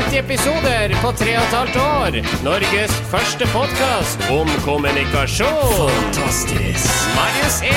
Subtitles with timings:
[0.00, 2.10] 150 episoder på 3 15 år.
[2.44, 5.90] Norges første podkast om kommunikasjon.
[5.90, 6.90] Fantastisk.
[7.16, 7.72] Marius 1.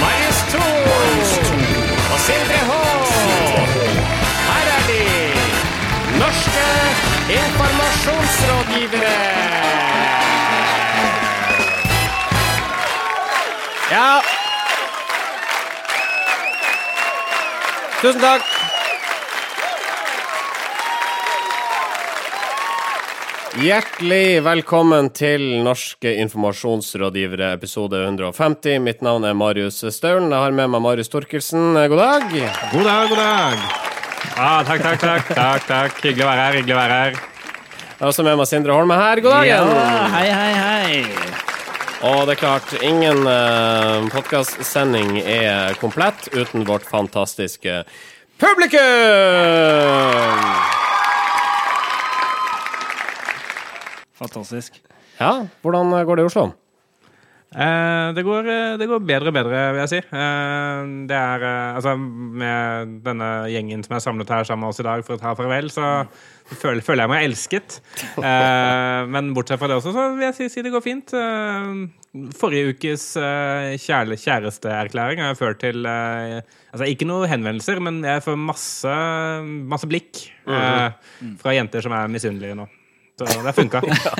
[0.00, 0.58] Marius 2.
[2.12, 2.72] Og Sindre H.
[4.48, 5.04] Her er de.
[6.22, 6.66] Norske
[7.38, 9.14] informasjonsrådgivere.
[13.92, 14.20] Ja.
[18.02, 18.63] Tusen takk.
[23.54, 28.80] Hjertelig velkommen til Norske informasjonsrådgivere, episode 150.
[28.82, 30.26] Mitt navn er Marius Staulen.
[30.32, 31.76] Jeg har med meg Marius Torkelsen.
[31.78, 32.26] God dag.
[32.72, 33.54] God dag, god dag.
[34.34, 36.02] Ah, takk, takk, takk, takk, takk.
[36.02, 36.58] Hyggelig å være her.
[36.58, 37.14] hyggelig å være her.
[37.94, 39.22] Jeg har også med meg Sindre Holme her.
[39.22, 39.46] God dag.
[39.46, 39.62] Ja,
[40.16, 41.06] hei, hei, hei.
[42.10, 47.84] Og det er klart, ingen uh, podkastsending er komplett uten vårt fantastiske
[48.42, 48.82] publikum!
[54.18, 54.82] Fantastisk.
[55.20, 56.52] Ja, hvordan går det i Oslo?
[57.54, 59.98] Eh, det, går, eh, det går bedre og bedre, vil jeg si.
[60.02, 64.82] Eh, det er eh, Altså, med denne gjengen som er samlet her sammen med oss
[64.82, 65.92] i dag for å ta farvel, så
[66.50, 67.78] føler, føler jeg meg elsket.
[68.18, 71.14] Eh, men bortsett fra det også, så vil jeg si, si det går fint.
[71.14, 76.40] Eh, forrige ukes eh, kjære, kjæresteerklæring har ført til eh,
[76.74, 78.94] Altså, ikke noen henvendelser, men jeg får masse,
[79.70, 80.88] masse blikk eh,
[81.38, 82.66] fra jenter som er misunnelige nå.
[83.18, 83.80] Så det funka.
[83.86, 84.12] ja.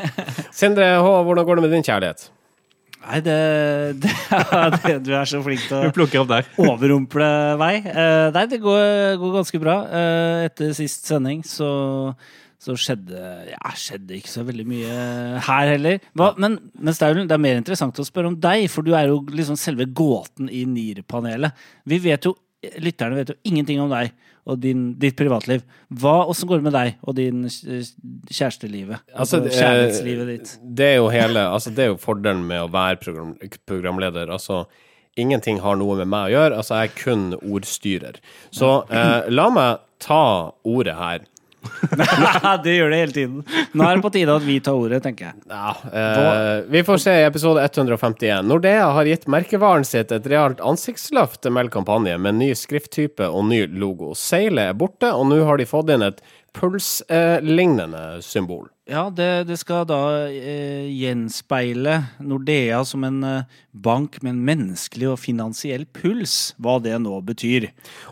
[0.54, 2.28] Sindre H, hvordan går det med din kjærlighet?
[3.04, 3.38] Nei, det,
[4.00, 4.12] det,
[4.84, 7.26] det Du er så flink til å overrumple
[7.60, 7.74] vei.
[7.84, 9.76] Uh, nei, det går, går ganske bra.
[9.90, 11.68] Uh, etter sist sending så,
[12.62, 13.20] så skjedde
[13.50, 14.94] Ja, skjedde ikke så veldig mye
[15.44, 16.00] her heller.
[16.16, 19.10] Hva, men, men Staulen, det er mer interessant å spørre om deg, for du er
[19.12, 21.66] jo liksom selve gåten i NIR-panelet.
[21.90, 22.38] Vi vet jo
[22.80, 24.14] Lytterne vet jo ingenting om deg
[24.44, 25.64] og din, ditt privatliv.
[25.88, 27.90] Hva, Åssen går det med deg og din eh,
[28.30, 29.04] kjærestelivet?
[29.14, 30.56] Altså, altså, kjærlighetslivet ditt.
[30.62, 33.34] Det er jo hele Altså, det er jo fordelen med å være program,
[33.68, 34.32] programleder.
[34.32, 34.64] Altså,
[35.20, 36.60] ingenting har noe med meg å gjøre.
[36.60, 38.20] Altså, jeg er kun ordstyrer.
[38.54, 40.24] Så eh, la meg ta
[40.68, 41.24] ordet her.
[42.64, 43.40] det gjør det hele tiden.
[43.72, 45.42] Nå er det på tide at vi tar ordet, tenker jeg.
[45.50, 48.46] Ja, eh, vi får se i episode 151.
[48.48, 53.64] Nordea har gitt merkevaren sitt et realt ansiktsløft til Meld-kampanje med ny skrifttype og ny
[53.72, 54.12] logo.
[54.18, 56.22] Seilet er borte, og nå har de fått inn et
[56.54, 58.68] pulslignende symbol.
[58.84, 59.98] Ja, det, det skal da
[60.28, 66.98] eh, gjenspeile Nordea som en eh, bank med en menneskelig og finansiell puls, hva det
[67.00, 67.70] nå betyr.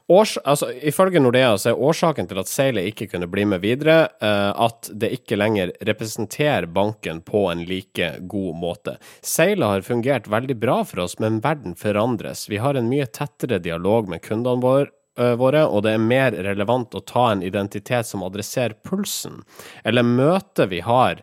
[0.09, 3.99] Års, altså, ifølge Nordea så er årsaken til at Seilet ikke kunne bli med videre,
[4.25, 8.97] eh, at det ikke lenger representerer banken på en like god måte.
[9.21, 12.49] Seilet har fungert veldig bra for oss, men verden forandres.
[12.49, 14.89] Vi har en mye tettere dialog med kundene våre.
[15.19, 19.43] Ø, Våre, og det er mer relevant å ta en identitet som adresserer pulsen,
[19.85, 21.23] eller møtet vi har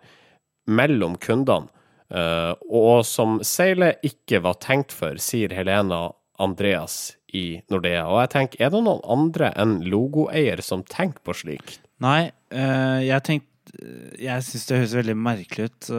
[0.69, 1.69] mellom kundene,
[2.13, 8.05] eh, og som Seilet ikke var tenkt for, sier Helena Andreas i Nordea.
[8.07, 11.81] Og jeg tenker, er det noen andre enn logoeier som tenker på slikt?
[12.03, 13.47] Nei, eh, jeg tenkte
[14.17, 15.89] Jeg syns det høres veldig merkelig ut.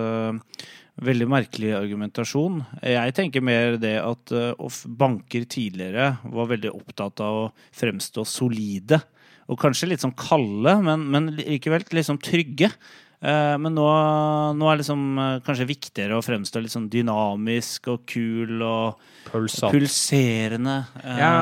[1.00, 2.58] Veldig merkelig argumentasjon.
[2.84, 9.00] Jeg tenker mer det at eh, banker tidligere var veldig opptatt av å fremstå solide.
[9.50, 12.68] Og kanskje litt sånn kalde, men, men likevel liksom trygge.
[13.20, 13.86] Eh, Men nå,
[14.56, 19.00] nå er det liksom eh, kanskje viktigere å fremstå litt sånn dynamisk og kul og
[19.26, 19.74] Pulsant.
[19.74, 20.76] pulserende.
[21.04, 21.32] Ja,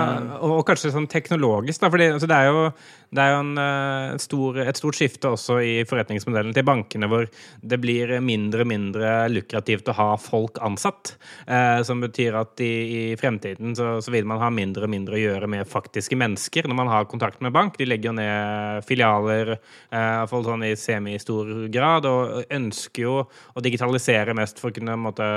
[0.41, 1.91] og, og kanskje sånn teknologisk, da.
[1.93, 2.65] For altså, det er jo,
[3.09, 7.25] det er jo en, eh, stor, et stort skifte også i forretningsmodellen til bankene, hvor
[7.65, 11.15] det blir mindre og mindre lukrativt å ha folk ansatt.
[11.47, 12.73] Eh, som betyr at i,
[13.13, 16.69] i fremtiden så, så vil man ha mindre og mindre å gjøre med faktiske mennesker
[16.69, 17.79] når man har kontakt med bank.
[17.81, 24.37] De legger jo ned filialer, eh, sånn i semistor grad, og ønsker jo å digitalisere
[24.37, 25.29] mest for å kunne måtte,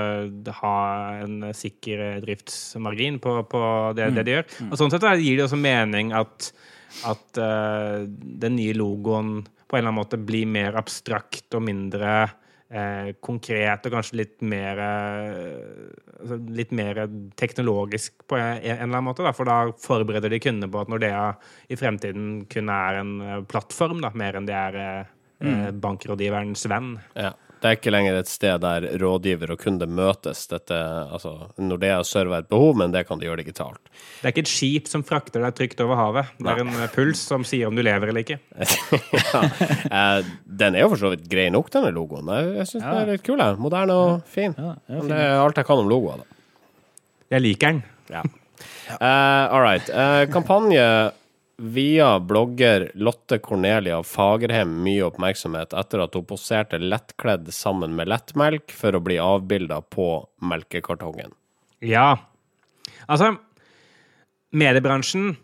[0.61, 0.77] ha
[1.21, 3.63] en sikker driftsmargin på, på
[3.95, 4.45] det, det de gjør.
[4.67, 6.51] Og sånn sett gir det også mening at,
[7.07, 12.13] at uh, den nye logoen på en eller annen måte blir mer abstrakt og mindre
[12.27, 14.81] uh, konkret og kanskje litt mer
[16.21, 17.03] altså litt mer
[17.39, 19.25] teknologisk på en, en eller annen måte.
[19.25, 19.33] Da.
[19.35, 21.31] For da forbereder de kundene på at Nordea
[21.71, 23.15] i fremtiden kun er en
[23.49, 26.93] plattform, da, mer enn det er eh, bankrådgiverens venn.
[27.17, 27.33] Ja.
[27.61, 30.47] Det er ikke lenger et sted der rådgiver og kunde møtes.
[30.49, 30.77] Dette,
[31.13, 33.77] altså, Nordea server et behov, men det kan de gjøre digitalt.
[33.93, 36.31] Det er ikke et skip som frakter deg trygt over havet.
[36.41, 38.39] Det er en eh, puls som sier om du lever eller ikke.
[39.35, 39.43] ja.
[39.99, 42.33] eh, den er jo for så vidt grei nok, denne logoen.
[42.33, 42.89] Jeg, syns ja.
[42.89, 43.45] den er litt kul.
[43.45, 43.61] jeg.
[43.61, 44.57] Moderne og fin.
[44.57, 46.39] Ja, ja, Men det er alt jeg kan om logoer, da.
[47.37, 47.83] Jeg liker den.
[48.09, 48.25] Ja.
[48.97, 49.85] Uh, all right.
[49.93, 50.81] Uh, kampanje
[51.61, 58.73] via blogger Lotte Cornelia Fagerheim mye oppmerksomhet etter at hun poserte lettkledd sammen med lettmelk
[58.73, 60.07] for å bli avbilda på
[60.41, 61.35] melkekartongen.
[61.85, 62.15] Ja.
[63.05, 63.35] Altså,
[64.57, 65.35] mediebransjen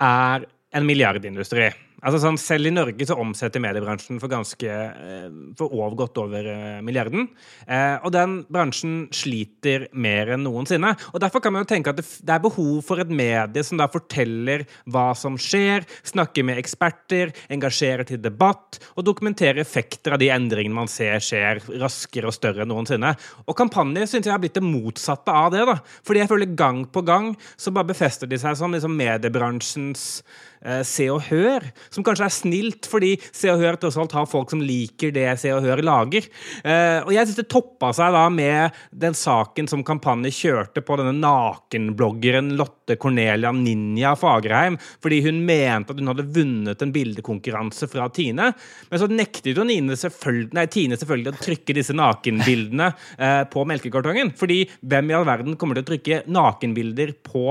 [0.00, 1.68] er en milliardindustri.
[2.00, 6.80] Altså sånn, Selv i Norge så omsetter mediebransjen for ganske eh, for over, over eh,
[6.84, 7.28] milliarden.
[7.66, 10.94] Eh, og den bransjen sliter mer enn noensinne.
[11.12, 13.88] Og Derfor kan man jo tenke at det, er behov for et medie som da
[13.92, 20.30] forteller hva som skjer, snakker med eksperter, engasjerer til debatt og dokumenterer effekter av de
[20.32, 23.12] endringene man ser skjer raskere og større enn noensinne.
[23.46, 25.66] Og kampanjer syns jeg har blitt det motsatte av det.
[25.68, 25.76] da.
[26.06, 30.22] Fordi jeg føler gang på gang så bare befester de seg som liksom mediebransjens
[30.64, 34.28] eh, Se og Hør, som kanskje er snilt fordi Se og Hør tross alt har
[34.30, 36.26] folk som liker det Se og Hør lager.
[36.64, 40.98] Eh, og jeg syns det toppa seg da med den saken som kampanje kjørte på
[41.00, 47.88] denne nakenbloggeren Lotte Cornelia Ninja Fagerheim, fordi hun mente at hun hadde vunnet en bildekonkurranse
[47.90, 48.50] fra Tine.
[48.90, 53.66] Men så nektet jo Nine selvfølgelig, nei, Tine selvfølgelig å trykke disse nakenbildene eh, på
[53.68, 54.34] melkekartongen.
[54.38, 57.44] Fordi hvem i all verden kommer til å trykke nakenbilder på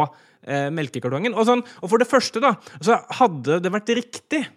[0.50, 1.38] eh, melkekartongen.
[1.38, 4.48] Og, sånn, og for det første, da, så hadde det vært riktig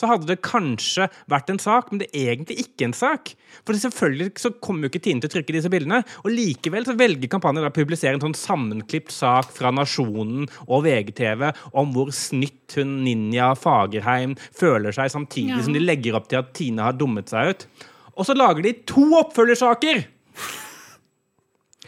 [0.00, 3.32] så hadde det kanskje vært en sak, men det er egentlig ikke en sak.
[3.66, 6.02] For selvfølgelig så kommer jo ikke Tine til å trykke disse bildene.
[6.22, 11.48] Og likevel så velger kampanjen å publisere en sånn sammenklipt sak fra Nasjonen og VGTV
[11.80, 15.66] om hvor snytt hun Ninja Fagerheim føler seg, samtidig ja.
[15.66, 17.68] som de legger opp til at Tine har dummet seg ut.
[18.16, 20.04] Og så lager de to oppfølgersaker!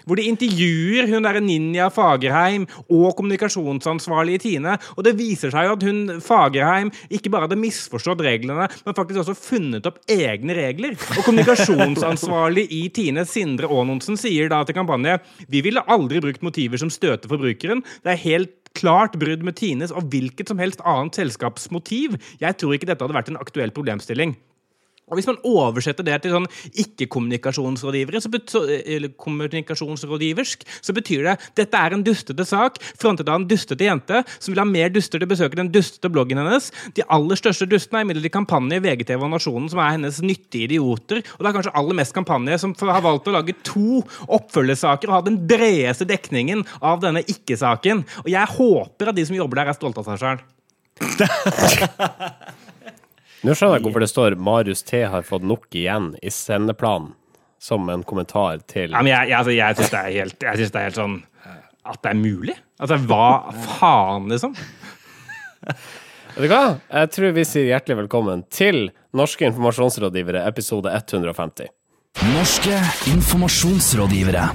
[0.06, 4.76] Hvor de intervjuer hun der Ninja Fagerheim og kommunikasjonsansvarlig i Tine.
[4.96, 9.22] Og det viser seg jo at hun Fagerheim ikke bare hadde misforstått reglene, men faktisk
[9.24, 10.96] også funnet opp egne regler.
[11.16, 15.18] Og kommunikasjonsansvarlig i Tine, Sindre Aanonsen, sier da til kampanje
[15.52, 17.82] vi ville aldri brukt motiver som støter forbrukeren.
[18.02, 22.16] Det er helt klart brudd med Tines og hvilket som helst annet selskaps motiv.
[22.40, 24.36] Jeg tror ikke dette hadde vært en aktuell problemstilling.
[25.12, 26.48] Og Hvis man oversetter det til sånn
[26.80, 28.22] ikke-kommunikasjonsrådgivere,
[28.96, 34.22] eller kommunikasjonsrådgiversk, så betyr det dette er en dustete sak frontet av en dustete jente
[34.38, 36.70] som vil ha mer duster til besøke den dustete bloggen hennes.
[36.96, 40.70] De aller største dustene er imidlertid kampanje i VGTV og Nasjonen, som er hennes nyttige
[40.70, 41.20] idioter.
[41.36, 44.00] Og det er kanskje aller mest kampanje som har valgt å lage to
[44.32, 48.06] oppfølgersaker og ha den bredeste dekningen av denne ikke-saken.
[48.24, 50.38] Og jeg håper at de som jobber der, er stolte av seg sjøl.
[53.42, 57.16] Nå skjønner jeg hvorfor det står 'Marius T har fått nok igjen' i sendeplanen,
[57.58, 60.02] som en kommentar til ja, men Jeg, jeg, altså, jeg syns det,
[60.38, 61.16] det, er helt sånn
[61.82, 62.54] At det er mulig?
[62.78, 64.54] Altså, hva faen, liksom?
[66.32, 66.78] Vet du hva?
[66.86, 71.66] Jeg tror vi sier hjertelig velkommen til Norske informasjonsrådgivere, episode 150.
[72.30, 72.78] Norske
[73.10, 74.46] informasjonsrådgivere.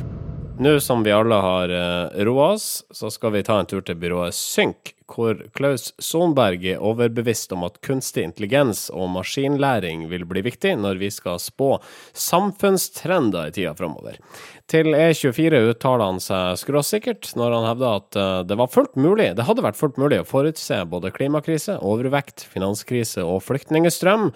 [0.63, 3.99] Nå som vi alle har uh, roa oss, så skal vi ta en tur til
[3.99, 10.43] byrået Synk, hvor Klaus Sonberg er overbevist om at kunstig intelligens og maskinlæring vil bli
[10.45, 11.77] viktig når vi skal spå
[12.17, 14.19] samfunnstrender i tida framover.
[14.67, 19.31] Til E24 uttaler han seg skråsikkert når han hevder at uh, det var fullt mulig,
[19.37, 24.31] det hadde vært fullt mulig å forutse både klimakrise, overvekt, finanskrise og flyktningestrøm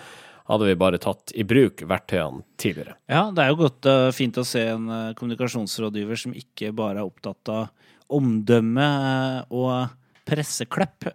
[0.51, 2.97] hadde vi bare tatt i bruk verktøyene tidligere.
[3.11, 6.99] Ja, det er jo godt uh, fint å se en uh, kommunikasjonsrådgiver som ikke bare
[7.01, 7.69] er opptatt av
[8.11, 9.97] omdømme uh, og
[10.27, 11.07] presseklepp.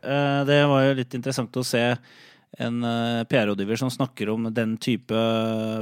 [0.48, 1.82] det var jo litt interessant å se
[2.56, 2.86] en
[3.28, 5.25] PR-rådgiver som snakker om den type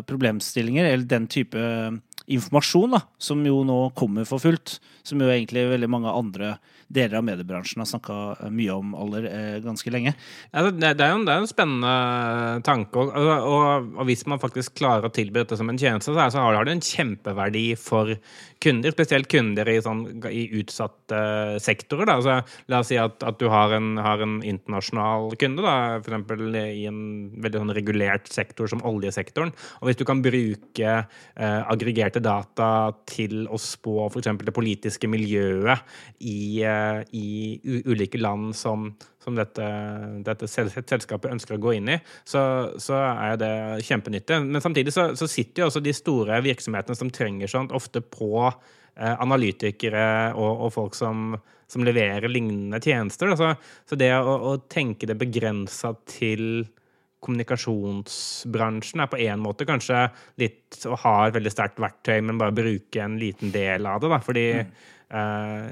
[0.09, 1.61] problemstillinger, eller den type
[2.26, 4.78] informasjon, da, som jo nå kommer for fullt.
[5.04, 6.54] Som jo egentlig veldig mange andre
[6.95, 10.14] deler av mediebransjen har snakka eh, mye om aller eh, ganske lenge.
[10.52, 11.95] Ja, det, er jo en, det er en spennende
[12.66, 13.02] tanke.
[13.02, 16.45] Og, og, og, hvis man faktisk klarer å tilby dette som en tjeneste, så, så
[16.45, 18.14] har det en kjempeverdi for
[18.64, 18.94] kunder.
[18.94, 21.21] Spesielt kunder i, sånn, i utsatte
[21.62, 22.09] sektorer.
[22.09, 22.16] Da.
[22.18, 26.35] Altså, la oss si at, at du har en, har en, internasjonal kunde, f.eks.
[26.64, 27.00] i en
[27.44, 29.54] veldig sånn regulert sektor som oljesektoren.
[29.80, 32.68] Og hvis du kan bruke eh, aggregerte data
[33.11, 34.33] til å spå f.eks.
[34.44, 38.90] det politiske miljøet i eh, i ulike land som,
[39.25, 39.64] som dette,
[40.26, 42.43] dette, selskapet ønsker å gå inn i, så,
[42.81, 43.54] så er det
[43.88, 44.43] kjempenyttig.
[44.45, 48.31] Men samtidig så, så, sitter jo også de store virksomhetene som trenger sånt, ofte på
[48.45, 51.35] eh, analytikere og, og, folk som,
[51.71, 53.33] som leverer lignende tjenester.
[53.40, 53.54] Så,
[53.88, 56.66] så, det å, å tenke det begrensa til
[57.25, 60.02] kommunikasjonsbransjen er på en måte kanskje
[60.43, 64.11] litt å ha et veldig sterkt verktøy, men bare bruke en liten del av det.
[64.12, 64.19] Da.
[64.26, 64.75] Fordi mm.
[65.16, 65.64] eh,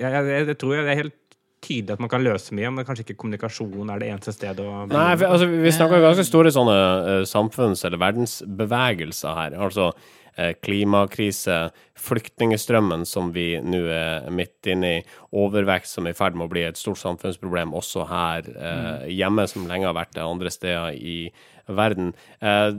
[0.00, 1.20] jeg, jeg, jeg, tror det er helt
[1.66, 4.84] tydelig at man kan løse mye, men kanskje ikke kommunikasjon er det eneste stedet å
[4.90, 9.58] Nei, for, altså, vi snakker om ganske store sånne uh, samfunns- eller verdensbevegelser her.
[9.66, 11.58] Altså uh, klimakrise,
[12.06, 15.02] flyktningestrømmen som vi nå er midt inne i,
[15.36, 19.46] overvekt som er i ferd med å bli et stort samfunnsproblem også her eh, hjemme,
[19.50, 21.18] som lenge har vært det andre steder i
[21.66, 22.12] verden.
[22.40, 22.70] Eh,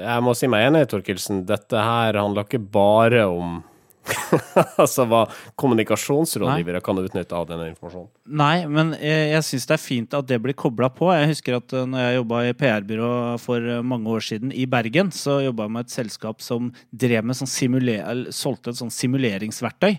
[0.00, 1.44] jeg må si meg enig, Torkelsen.
[1.48, 3.60] Dette her handler ikke bare om
[4.82, 5.22] altså hva
[5.60, 8.08] kommunikasjonsrådgivere kan utnytte av denne informasjonen.
[8.40, 11.10] Nei, men jeg, jeg syns det er fint at det blir kobla på.
[11.14, 14.66] Jeg husker at uh, når jeg jobba i PR-byrå for uh, mange år siden i
[14.70, 18.94] Bergen, så jobba jeg med et selskap som drev med sånn simuler, solgte et sånn
[18.94, 19.98] simuleringsverktøy.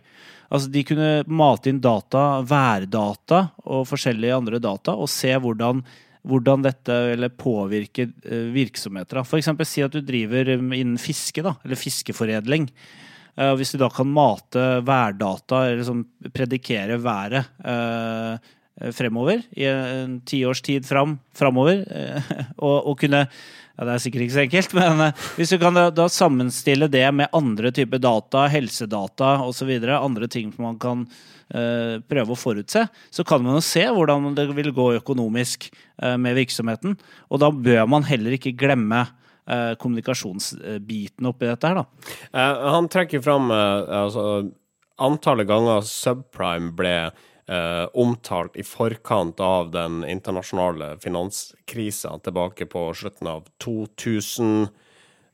[0.52, 5.86] Altså De kunne mate inn data, værdata og forskjellige andre data, og se hvordan
[6.28, 9.24] hvordan dette eller påvirker uh, virksomheter.
[9.24, 9.50] F.eks.
[9.66, 12.68] si at du driver um, innen fiske, da, eller fiskeforedling.
[13.40, 16.04] Uh, hvis du da kan mate værdata, eller liksom
[16.36, 18.36] predikere været uh,
[18.92, 21.84] fremover, i en tiårs tid fram, framover,
[22.66, 25.04] og, og, kunne ja, Det er sikkert ikke så enkelt, men
[25.38, 30.52] hvis du kan da, da sammenstille det med andre typer data, helsedata osv., andre ting
[30.60, 31.06] man kan
[31.52, 35.66] prøve å forutse, så kan man jo se hvordan det vil gå økonomisk
[36.00, 36.94] med virksomheten.
[37.28, 39.21] Og da bør man heller ikke glemme eh,
[39.82, 41.86] kommunikasjonsbiten oppi dette her, da.
[42.32, 44.26] Eh, han trekker fram eh, altså,
[45.02, 53.28] antallet ganger subprime ble eh, omtalt i forkant av den internasjonale finanskrisa tilbake på slutten
[53.28, 54.70] av 2000.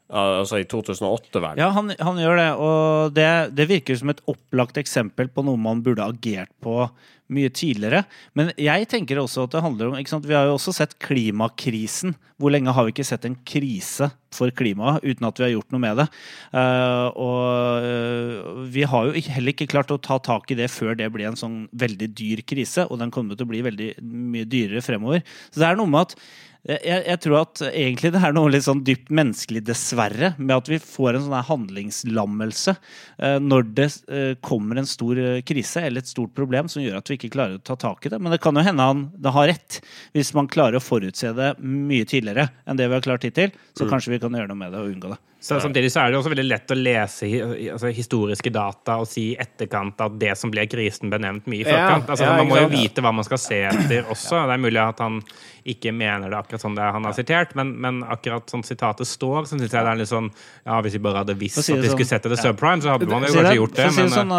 [0.08, 1.60] Altså i 2008, vel?
[1.60, 2.48] Ja, han, han gjør det.
[2.64, 6.86] Og det, det, virker som et opplagt eksempel på noe man burde agert på
[7.34, 8.06] mye tidligere.
[8.40, 10.30] Men jeg tenker også at det handler om ikke sant?
[10.30, 12.16] Vi har jo også sett klimakrisen.
[12.40, 15.76] Hvor lenge har vi ikke sett en krise for klimaet uten at vi har gjort
[15.76, 16.08] noe med det?
[16.54, 20.96] Uh, og uh, vi har jo heller ikke klart å ta tak i det før
[20.96, 22.88] det ble en sånn veldig dyr krise.
[22.88, 25.26] Og den kommer til å bli veldig mye dyrere fremover.
[25.52, 26.22] Så det er noe med at
[26.67, 30.71] jeg, jeg, tror at egentlig det er noe litt sånn dypt menneskelig, dessverre, med at
[30.71, 35.86] vi får en sånn her handlingslammelse eh, når det eh, kommer en stor eh, krise
[35.88, 38.19] eller et stort problem som gjør at vi ikke klarer å ta tak i det.
[38.19, 39.79] Men det kan jo hende han det har rett.
[40.17, 43.88] Hvis man klarer å forutse det mye tidligere enn det vi har klart hittil, så
[43.88, 43.93] mm.
[43.93, 45.21] kanskje vi kan gjøre noe med det og unngå det.
[45.39, 47.27] Så, samtidig så er det også veldig lett å lese
[47.72, 51.62] altså, historiske data og si i etterkant at det som ble krisen, ble nevnt mye
[51.62, 52.10] i forkant.
[52.10, 54.39] Altså, man må jo vite hva man skal se etter også.
[54.50, 55.20] Det er mulig at han
[55.67, 59.46] ikke mener det akkurat sånn det han har sitert, men, men akkurat sånn sitatet står,
[59.46, 61.91] så syns jeg det er litt sånn Ja, hvis vi bare hadde visst at vi
[61.91, 63.89] skulle sette det subprime, så hadde man jo kanskje gjort det.
[64.00, 64.34] Men, sånn,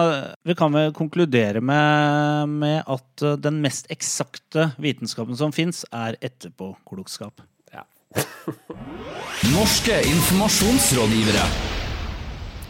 [0.51, 6.19] vi kan vel konkludere med, med at uh, den mest eksakte vitenskapen som fins, er
[6.25, 7.45] etterpåklokskap.
[9.55, 11.45] Norske informasjonsrådgivere.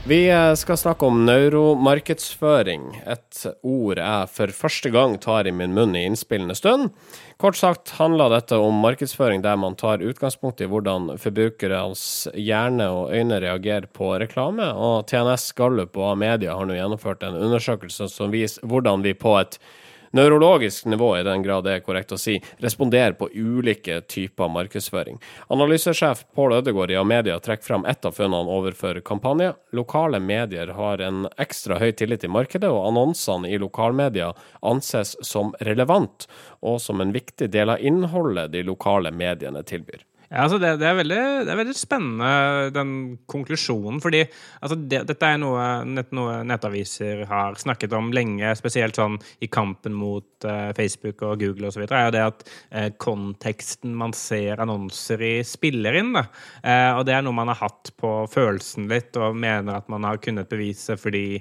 [0.08, 5.74] Vi uh, skal snakke om neuromarkedsføring, et ord jeg for første gang tar i min
[5.76, 6.94] munn i innspillende stund.
[7.36, 13.12] Kort sagt handler dette om markedsføring der man tar utgangspunkt i hvordan forbrukernes hjerne og
[13.12, 18.32] øyne reagerer på reklame, og TNS Gallup og Amedia har nå gjennomført en undersøkelse som
[18.32, 19.60] viser hvordan vi på et
[20.10, 25.20] nevrologisk nivå, i den grad det er korrekt å si, responderer på ulike typer markedsføring.
[25.52, 29.54] Analysesjef Pål Ødegaard i Amedia trekker fram ett av funnene overfor kampanjer.
[29.72, 35.54] Lokale medier har en ekstra høy tillit i markedet, og annonsene i lokalmedia anses som
[35.60, 36.28] relevant
[36.60, 40.04] og som en viktig del av innholdet de lokale mediene tilbyr.
[40.28, 42.30] Ja, altså det, det, er veldig, det, er veldig, spennende,
[42.76, 42.90] den
[43.32, 44.00] konklusjonen.
[44.04, 44.26] fordi
[44.60, 49.48] altså det, dette er noe, nett, noe, nettaviser har snakket om lenge, spesielt sånn i
[49.48, 51.86] kampen mot uh, Facebook og Google osv.
[51.86, 56.12] er jo det at uh, konteksten man ser annonser i, spiller inn.
[56.18, 56.26] Da.
[56.60, 60.04] Uh, og det er noe man har hatt på følelsen litt, og mener at man
[60.04, 61.40] har kunnet bevise fordi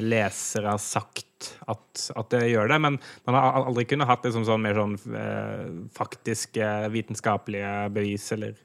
[0.00, 1.25] lesere har sagt
[1.66, 1.82] at,
[2.16, 2.78] at, det gjør det.
[2.82, 5.66] Men man har aldri kunnet hatt liksom sånn, mer sånn eh,
[5.96, 8.56] faktiske vitenskapelige bevis, eller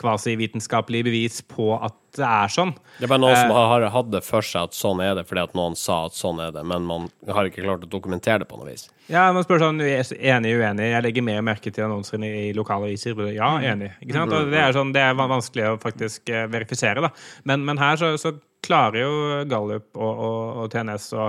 [0.00, 2.72] kvasivitenskapelige bevis på at det er sånn.
[2.98, 5.26] Det er bare noen eh, som har hatt det for seg at sånn er det,
[5.28, 8.42] fordi at noen sa at sånn er det, men man har ikke klart å dokumentere
[8.42, 8.88] det på noe vis.
[9.10, 10.88] Ja, man spør sånn enig, uenig.
[10.90, 13.18] Jeg legger mer merke til annonsene i lokale aviser.
[13.34, 13.66] Ja, mm.
[13.72, 13.90] enig.
[14.00, 14.34] Ikke sant?
[14.34, 17.12] Og det er, sånn, det er vanskelig å faktisk eh, verifisere, da.
[17.50, 19.12] Men, men her så, så klarer jo
[19.50, 21.28] Gallup og, og, og TNS å,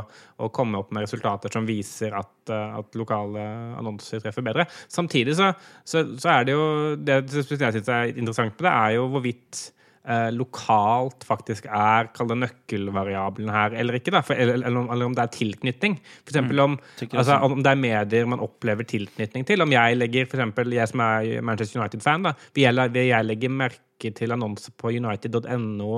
[0.53, 3.43] komme opp med resultater som viser at, eh, at lokale
[3.79, 4.67] annonser treffer bedre.
[4.91, 5.51] Samtidig så,
[5.87, 6.65] så, så er det jo
[6.99, 9.61] Det jeg syns er interessant med det, er jo hvorvidt
[10.03, 14.15] eh, lokalt faktisk er kall det nøkkelvariabelen her eller ikke.
[14.19, 15.99] For, eller, eller, eller, om det er tilknytning.
[16.23, 16.65] For eksempel mm.
[16.65, 16.79] om,
[17.11, 19.63] altså, om det er medier man opplever tilknytning til.
[19.63, 24.33] Om jeg legger, for eksempel, jeg som er Manchester United-fan, vil jeg legge merke til
[24.33, 25.93] annonser på united.no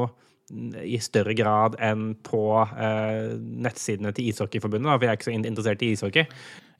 [0.51, 5.85] i større grad enn på eh, nettsidene til Ishockeyforbundet, for jeg er ikke så interessert
[5.85, 6.27] i ishockey.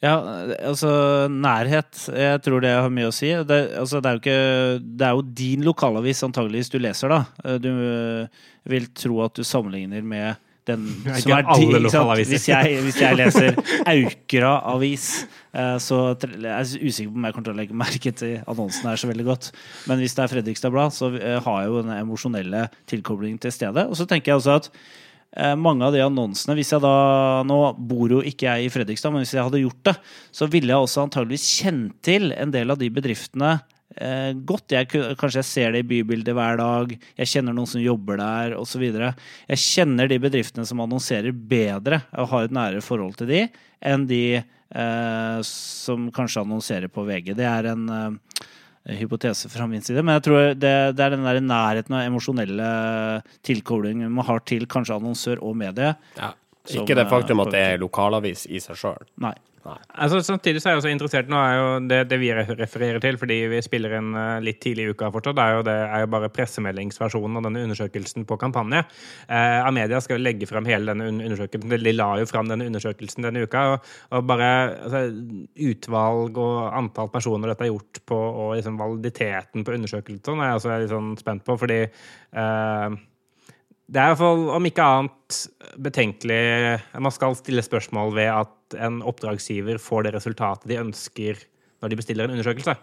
[0.04, 0.18] Ja,
[0.60, 0.90] altså
[1.32, 1.96] nærhet.
[2.12, 3.30] Jeg tror det har mye å si.
[3.48, 7.56] Det, altså, det, er, jo ikke, det er jo din lokalavis antageligvis du leser, da.
[7.64, 7.70] Du
[8.68, 10.88] vil tro at du sammenligner med den
[11.20, 12.38] som er alle lokalaviser.
[12.38, 13.58] Hvis jeg, hvis jeg leser
[13.94, 15.08] Aukra avis,
[15.52, 18.90] eh, så jeg er usikker på om jeg kommer til å legge merke til annonsen
[18.90, 19.52] her så veldig godt.
[19.92, 23.56] Men hvis det er Fredrikstad Blad, så eh, har jeg jo den emosjonelle tilkoblingen til
[23.56, 23.88] stedet.
[23.90, 26.96] Og så tenker jeg også at eh, mange av de annonsene Hvis jeg da
[27.50, 29.98] Nå bor jo ikke jeg i Fredrikstad, men hvis jeg hadde gjort det,
[30.32, 33.58] så ville jeg også antageligvis kjent til en del av de bedriftene
[34.48, 34.74] godt.
[34.74, 34.88] Jeg,
[35.20, 38.84] kanskje jeg ser det i bybildet hver dag, jeg kjenner noen som jobber der osv.
[38.90, 43.46] Jeg kjenner de bedriftene som annonserer bedre og har et nære forhold til de,
[43.86, 47.34] enn de eh, som kanskje annonserer på VG.
[47.38, 51.28] Det er en eh, hypotese fra min side, men jeg tror det, det er den
[51.28, 52.70] der nærheten og emosjonelle
[53.46, 55.94] tilkoblingen man har til kanskje annonsør og medie.
[56.18, 56.34] Ja.
[56.64, 59.10] Som, Ikke det eh, faktum at det er lokalavis i seg sjøl.
[59.24, 59.36] Nei.
[59.64, 63.18] Altså, samtidig så er jeg også interessert Nå er jo det, det vi refererer til,
[63.20, 66.10] fordi vi spiller inn eh, litt tidlig i uka fortsatt, er jo, det er jo
[66.12, 68.84] bare pressemeldingsversjonen av denne undersøkelsen på kampanje.
[69.28, 71.72] Eh, Amedia skal jo legge frem hele denne undersøkelsen.
[71.72, 73.64] De la jo frem denne undersøkelsen denne uka.
[73.74, 74.52] Og, og bare
[74.84, 75.06] altså,
[75.70, 80.62] utvalg og antall personer dette er gjort på, og liksom validiteten på undersøkelsen, er jeg
[80.62, 83.02] også litt sånn spent på, fordi eh,
[83.92, 85.40] det er i hvert fall, om ikke annet,
[85.84, 86.44] betenkelig
[87.02, 91.42] Man skal stille spørsmål ved at en oppdragsgiver får det resultatet de ønsker
[91.84, 92.78] når de bestiller en undersøkelse.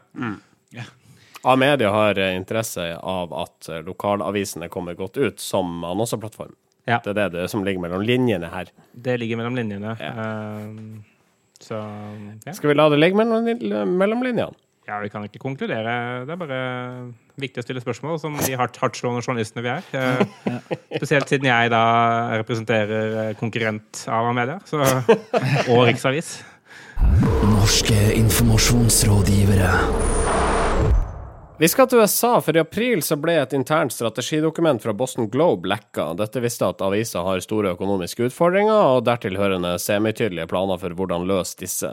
[1.48, 6.52] A-media har eh, interesse av at eh, lokalavisene kommer godt ut som annonseplattform.
[6.84, 6.98] Ja.
[7.04, 8.68] Det er det, det som ligger mellom linjene her.
[8.92, 9.94] Det ligger mellom linjene.
[10.00, 10.10] Ja.
[10.12, 11.00] Uh,
[11.60, 11.78] så
[12.44, 12.52] ja.
[12.56, 13.48] Skal vi la det ligge mellom,
[13.96, 14.52] mellom linjene?
[14.90, 15.92] Ja, vi kan ikke konkludere.
[16.26, 16.60] Det er bare
[17.40, 20.26] viktig å stille spørsmål, som de hardt, hardtslående journalistene vi er.
[20.98, 21.84] Spesielt siden jeg da
[22.40, 24.82] representerer eh, konkurrent av Amedia så,
[25.70, 26.28] og Riksavis.
[27.46, 29.70] Norske informasjonsrådgivere.
[31.60, 35.68] Vi skal til USA, for i april så ble et internt strategidokument fra Boston Globe
[35.68, 36.06] lekka.
[36.16, 41.26] Dette visste at avisa har store økonomiske utfordringer, og dertil hørende semitydelige planer for hvordan
[41.28, 41.90] løse disse.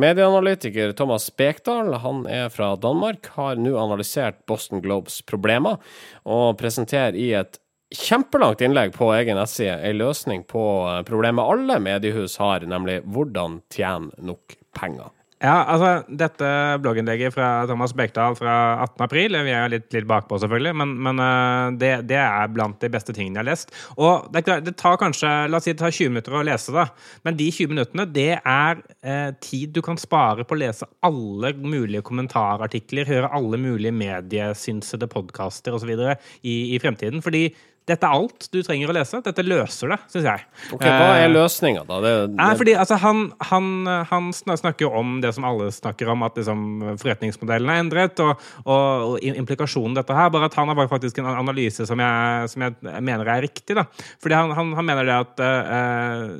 [0.00, 5.76] Medieanalytiker Thomas Bekdal, han er fra Danmark, har nå analysert Boston Globes problemer,
[6.24, 7.60] og presenterer i et
[7.92, 10.64] kjempelangt innlegg på egen nettside en løsning på
[11.04, 15.12] problemet alle mediehus har, nemlig hvordan tjene nok penger.
[15.44, 16.48] Ja, altså, dette
[16.80, 18.54] blogginnlegget fra Thomas Bekdal fra
[18.86, 19.02] 18.
[19.04, 22.78] april Vi er jo litt, litt bakpå, selvfølgelig, men, men eh, det, det er blant
[22.80, 23.74] de beste tingene jeg har lest.
[23.98, 26.72] Og det, klart, det tar kanskje La oss si det tar 20 minutter å lese,
[26.72, 26.86] da.
[27.28, 31.52] Men de 20 minuttene, det er eh, tid du kan spare på å lese alle
[31.60, 35.92] mulige kommentarartikler, høre alle mulige mediesynsede podkaster osv.
[36.40, 37.20] I, i fremtiden.
[37.24, 37.50] Fordi
[37.84, 39.20] dette er alt du trenger å lese.
[39.24, 40.46] Dette løser det, syns jeg.
[40.72, 41.98] Ok, Hva er Eh, løsninga, da?
[42.04, 43.68] Det, Nei, fordi altså, han, han,
[44.10, 46.64] han snakker om det som alle snakker om, at liksom,
[47.00, 50.32] forretningsmodellen er endret, og, og, og implikasjonen dette her.
[50.34, 53.76] Bare at han har faktisk en analyse som jeg, som jeg mener er riktig.
[53.78, 53.86] Da.
[54.22, 56.34] Fordi han, han, han mener det at uh,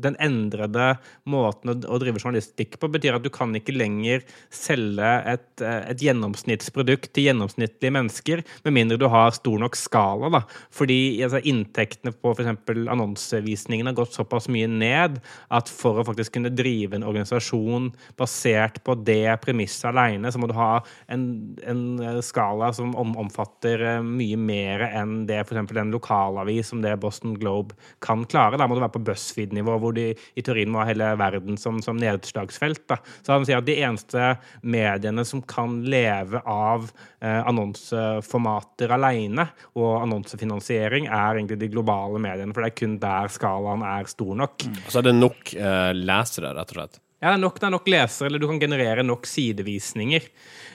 [0.00, 0.94] den endrede
[1.28, 5.82] måten å, å drive journalistikk på betyr at du kan ikke lenger selge et, eh,
[5.92, 10.30] et gjennomsnittsprodukt til gjennomsnittlige mennesker, med mindre du har stor nok skala.
[10.32, 10.42] Da.
[10.74, 12.52] Fordi altså, inntektene på f.eks.
[12.90, 15.18] annonsevisningen har gått såpass mye ned
[15.50, 20.48] at for å faktisk kunne drive en organisasjon basert på det premisset alene, så må
[20.50, 20.78] du ha
[21.10, 21.24] en,
[21.66, 25.74] en eh, skala som om, omfatter eh, mye mer enn det f.eks.
[25.74, 28.60] en lokalavis som det Boston Globe kan klare.
[28.60, 31.80] Da må du være på BuzzFeed-nivå, hvor de i teorien må ha hele verden som,
[31.84, 32.84] som nedslagsfelt.
[32.90, 33.00] Da.
[33.26, 40.00] Så han sier at de eneste mediene som kan leve av eh, annonseformater alene, og
[40.04, 42.54] annonsefinansiering, er egentlig de globale mediene.
[42.54, 44.66] For det er kun der skalaen er stor nok.
[44.66, 44.82] Mm.
[44.88, 47.00] så er det nok eh, lesere, rett og slett.
[47.20, 50.28] Ja, det er nok, det er nok lesere, eller du kan generere nok sidevisninger.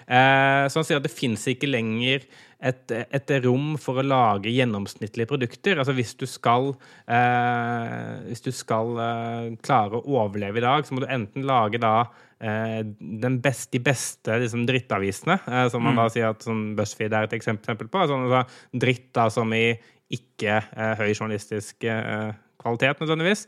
[0.06, 2.28] Eh, så han sier at det fins ikke lenger
[2.60, 5.80] et, et rom for å lage gjennomsnittlige produkter.
[5.82, 6.72] Altså hvis du skal,
[7.12, 11.82] eh, hvis du skal eh, klare å overleve i dag, så må du enten lage
[11.84, 11.96] da
[12.40, 12.82] eh,
[13.26, 17.28] den beste, de beste liksom, drittavisene, eh, som man da sier at sånn BuzzFeed er
[17.28, 18.08] et eksempel på.
[18.10, 19.68] Sånn, altså, dritt da som i
[20.16, 22.34] ikke eh, høy journalistisk eh,
[22.66, 23.46] kvalitet, nødvendigvis.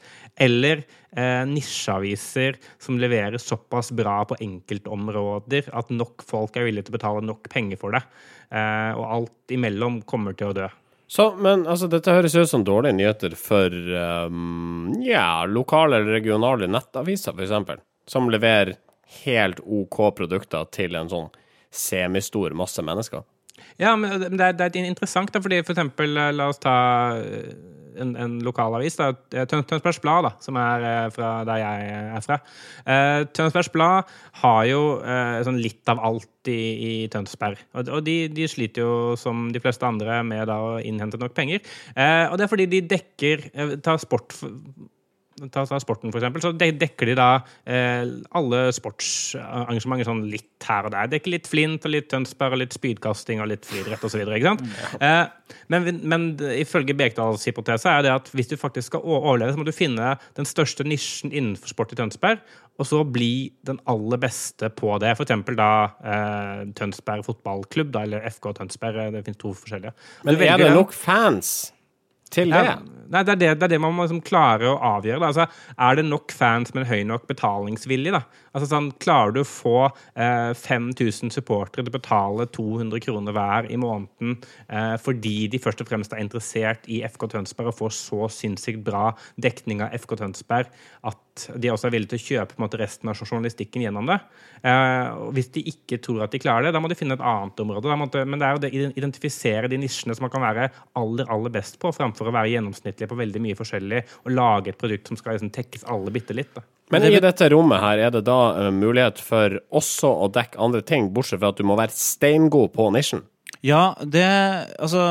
[0.48, 6.96] Eller eh, nisjeaviser som leverer såpass bra på enkeltområder at nok folk er villige til
[6.96, 8.04] å betale nok penger for det.
[8.48, 10.70] Eh, og alt imellom kommer til å dø.
[11.08, 16.68] Så, men altså, dette høres ut som dårlige nyheter for um, ja, lokale eller regionale
[16.68, 18.76] nettaviser, f.eks., som leverer
[19.24, 21.30] helt OK produkter til en sånn
[21.72, 23.24] semistor masse mennesker.
[23.80, 26.76] Ja, men det er, det er interessant, da, fordi for eksempel, eh, la oss ta
[27.22, 27.54] eh,
[28.04, 29.12] en, en lokalavis, da,
[29.50, 32.40] Tønsbergs Blad, da, som er eh, fra der jeg er fra.
[32.86, 34.12] Eh, Tønsbergs Blad
[34.44, 37.62] har jo eh, sånn litt av alt i, i Tønsberg.
[37.76, 41.36] Og, og de, de sliter jo, som de fleste andre, med da, å innhente nok
[41.38, 41.64] penger.
[41.96, 43.50] Eh, og det er fordi de dekker
[43.82, 44.36] tar Ta sport
[45.54, 47.28] Ta, ta sporten, for eksempel, så de- dekker de da
[47.70, 51.10] eh, alle sportsarrangementer sånn litt her og der.
[51.12, 54.24] Dekker litt Flint og litt Tønsberg og litt spydkasting og litt friidrett osv.
[54.28, 55.28] Eh,
[55.72, 56.26] men, men
[56.58, 60.16] ifølge Bekdals hypotese er det at hvis du faktisk skal overleve, så må du finne
[60.40, 62.42] den største nisjen innenfor sport i Tønsberg,
[62.78, 65.14] og så bli den aller beste på det.
[65.22, 65.70] Eksempel da
[66.02, 69.00] eh, Tønsberg fotballklubb, da, eller FK Tønsberg.
[69.06, 69.94] eh, Det finnes to forskjellige.
[70.26, 71.56] Men er det nok fans
[72.34, 72.64] til det?
[72.68, 72.76] Ja,
[73.14, 75.22] nei, det, er det, det er det man må liksom klare å avgjøre.
[75.24, 75.32] Da.
[75.32, 78.16] Altså, er det nok fans med en høy nok betalingsvilje?
[78.18, 78.24] Da?
[78.58, 79.76] Altså, sånn, klarer du å få
[80.18, 85.84] eh, 5000 supportere til å betale 200 kroner hver i måneden eh, fordi de først
[85.84, 90.16] og fremst er interessert i FK Tønsberg og får så sinnssykt bra dekning av FK
[90.24, 90.72] Tønsberg
[91.06, 91.22] at
[91.54, 94.18] de også er villige til å kjøpe måte, resten av journalistikken gjennom det?
[94.66, 97.62] Eh, hvis de ikke tror at de klarer det, da må de finne et annet
[97.62, 97.86] område.
[97.86, 100.72] Da må de, men det er jo det identifisere de nisjene som man kan være
[100.98, 104.82] aller, aller best på, framfor å være gjennomsnittlig på veldig mye forskjellig og lage et
[104.82, 106.58] produkt som skal liksom, tekkes alle bitte litt.
[106.58, 106.66] Da.
[106.94, 110.84] Men i dette rommet her er det da eh, mulighet for også å dekke andre
[110.88, 113.26] ting, bortsett fra at du må være steingod på nisjen?
[113.66, 114.24] Ja, det
[114.78, 115.02] Altså,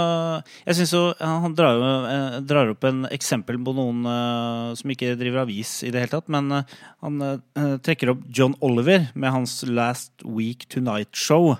[0.69, 5.17] jeg syns jo Han drar, eh, drar opp en eksempel på noen uh, som ikke
[5.19, 9.35] driver avis i det hele tatt, men uh, han uh, trekker opp John Oliver med
[9.35, 11.57] hans Last Week Tonight-show.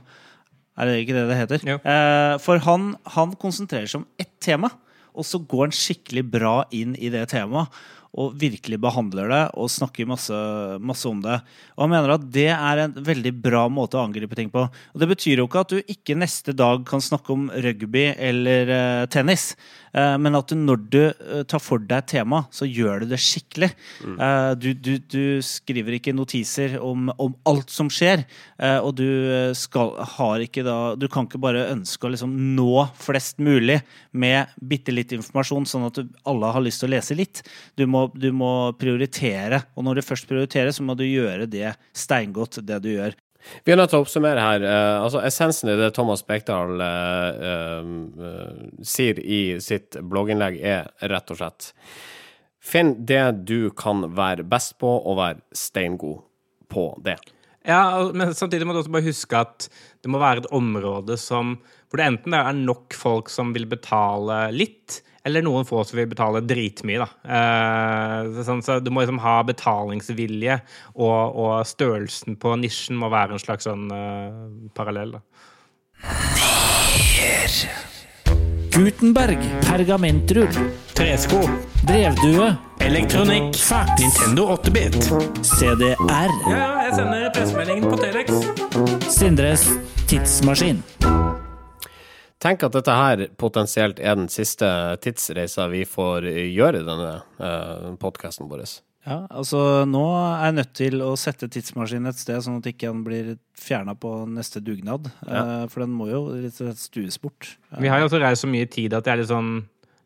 [0.77, 1.63] Er det ikke det det heter?
[1.65, 1.77] Jo.
[1.81, 4.71] Eh, for han, han konsentrerer seg om ett tema,
[5.17, 7.73] og så går han skikkelig bra inn i det temaet.
[8.17, 10.37] Og virkelig behandler det og snakker masse,
[10.81, 11.41] masse om det.
[11.77, 14.67] Og han mener at det er en veldig bra måte å angripe ting på.
[14.67, 18.73] Og det betyr jo ikke at du ikke neste dag kan snakke om rugby eller
[18.73, 19.55] uh, tennis.
[19.97, 23.13] Eh, men at du, når du eh, tar for deg et tema, så gjør du
[23.15, 23.71] det skikkelig.
[24.05, 24.19] Mm.
[24.61, 28.25] du, du, du skriver ikke notiser om, om alt som skjer,
[28.83, 29.07] og du
[29.57, 33.79] skal, har ikke da Du kan ikke bare ønske å liksom nå flest mulig
[34.17, 37.43] med bitte litt informasjon, sånn at alle har lyst til å lese litt.
[37.79, 41.73] Du må, du må prioritere, og når du først prioriterer, så må du gjøre det
[41.97, 43.17] steingodt, det du gjør.
[43.65, 44.65] Vi er nødt til å oppsummere her.
[44.67, 51.31] Uh, altså Essensen i det Thomas Bekdal uh, eh, sier i sitt blogginnlegg, er rett
[51.31, 51.73] og slett
[52.67, 56.25] Finn det du kan være best på, og vær steingod
[56.73, 57.15] på det.
[57.67, 59.67] Ja, men samtidig må du også bare huske at
[60.05, 61.57] det må være et område som
[61.91, 66.09] hvor det enten er nok folk som vil betale litt, eller noen få som vil
[66.11, 67.03] betale dritmye.
[67.03, 67.09] da.
[67.39, 70.61] Eh, sånn, så Du må liksom ha betalingsvilje,
[70.95, 75.19] og, og størrelsen på nisjen må være en slags sånn eh, parallell.
[75.19, 75.21] da.
[78.77, 80.49] Gutenberg, pergamentrull,
[80.93, 81.39] Tresko,
[81.89, 83.91] brevdue, elektronikk, Fax.
[84.01, 84.95] Nintendo 8-bit.
[85.43, 88.35] CDR, Ja, ja, jeg sender pressemeldingen på Telex.
[89.09, 89.65] Sindres
[90.11, 90.83] tidsmaskin.
[92.37, 94.69] Tenk at dette her potensielt er den siste
[95.01, 98.67] tidsreisa vi får gjøre i denne uh, podkasten vår.
[99.07, 102.89] Ja, altså Nå er jeg nødt til å sette tidsmaskinen et sted, sånn at ikke
[102.91, 105.07] den blir fjerna på neste dugnad.
[105.29, 107.53] Eh, for den må jo litt stues bort.
[107.79, 109.53] Vi har jo også reist så mye tid at jeg er litt sånn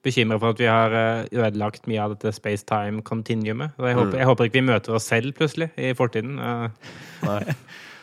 [0.04, 3.72] bekymra for at vi har eh, ødelagt mye av dette space-time-continuumet.
[3.80, 6.36] Jeg, håper- jeg håper ikke vi møter oss selv plutselig i fortiden.
[6.40, 6.68] Eh,
[7.24, 7.40] Nei,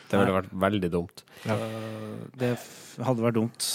[0.07, 1.23] det ville vært veldig dumt.
[1.43, 2.51] Det
[3.03, 3.67] hadde vært dumt.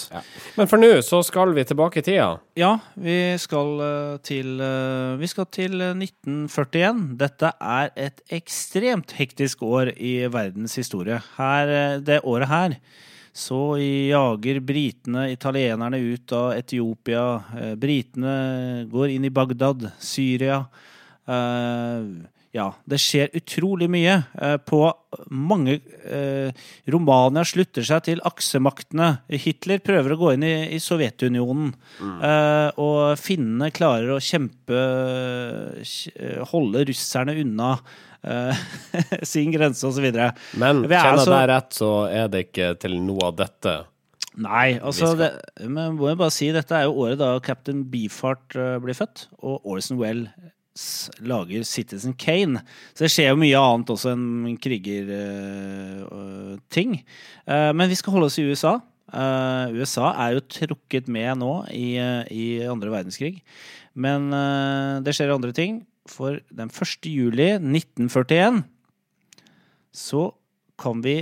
[0.57, 2.31] Men for nå så skal vi tilbake i tida.
[2.59, 7.05] Ja, vi skal eh, til eh, Vi skal til eh, 1941.
[7.21, 11.21] Dette er et ekstremt hektisk år i verdens historie.
[11.37, 12.79] Her, eh, det året her
[13.33, 17.27] så jager britene italienerne ut av Etiopia.
[17.57, 18.35] Eh, Britene
[18.93, 20.65] går inn i Bagdad, Syria.
[21.25, 22.03] Eh,
[22.53, 24.19] ja, det skjer utrolig mye.
[24.37, 24.81] Eh, på
[25.33, 26.53] mange eh,
[26.93, 29.11] Romania slutter seg til aksemaktene.
[29.33, 31.73] Hitler prøver å gå inn i, i Sovjetunionen.
[32.03, 32.19] Mm.
[32.83, 34.79] og finnene klarer å kjempe
[36.53, 37.75] Holde russerne unna
[38.23, 38.57] eh,
[39.33, 40.09] sin grense, osv.
[40.61, 43.79] Men Vi er kjenner altså- deg rett, så er det ikke til noe av dette.
[44.33, 45.29] Nei, altså det,
[45.61, 49.27] Men må jeg bare si Dette er jo året da Captain Beefheart eh, blir født,
[49.45, 50.33] og Orson Welles
[51.21, 52.63] lager Citizen Kane.
[52.95, 54.91] Så det skjer jo mye annet også enn krigerting.
[57.47, 58.81] men vi skal holde oss i USA.
[59.13, 63.43] Uh, USA er jo trukket med nå i, eh, i andre verdenskrig.
[63.93, 65.83] Men eh, det skjer andre ting.
[66.09, 67.09] For den 1.
[67.13, 68.63] juli 1941
[69.93, 70.31] så
[70.81, 71.21] kan vi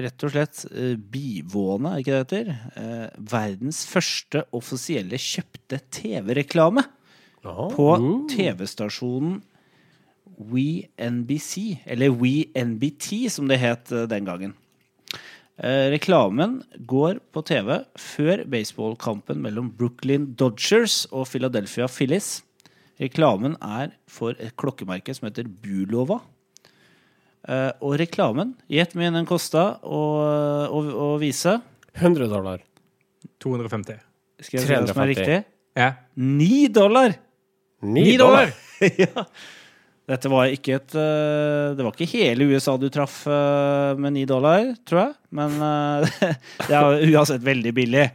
[0.00, 2.48] rett og slett eh, bivåne, er ikke det det heter?
[2.80, 6.86] Eh, verdens første offisielle kjøpte TV-reklame.
[7.44, 7.88] På
[8.32, 9.42] TV-stasjonen
[10.34, 14.54] WeNBC, eller WeNBT som det het eh, den gangen.
[15.54, 22.40] Eh, reklamen går på TV før baseballkampen mellom Brooklyn Dodgers og Philadelphia Phillies.
[22.98, 26.20] Reklamen er for et klokkemerke som heter Bulova.
[27.44, 30.02] Eh, og reklamen Gjett hvor mye den kosta å,
[30.72, 31.58] å, å vise.
[31.94, 32.64] 100 dollar.
[33.44, 34.00] 250.
[34.40, 35.38] Skal jeg si hva som er riktig?
[35.78, 35.92] Ja.
[36.18, 37.14] 9 dollar!
[37.84, 38.54] 9 dollar!
[39.04, 39.26] ja.
[40.04, 44.26] Dette var ikke et eh, Det var ikke hele USA du traff eh, med ni
[44.28, 45.14] dollar, tror jeg.
[45.34, 46.16] Men eh,
[46.68, 48.08] det er uansett veldig billig.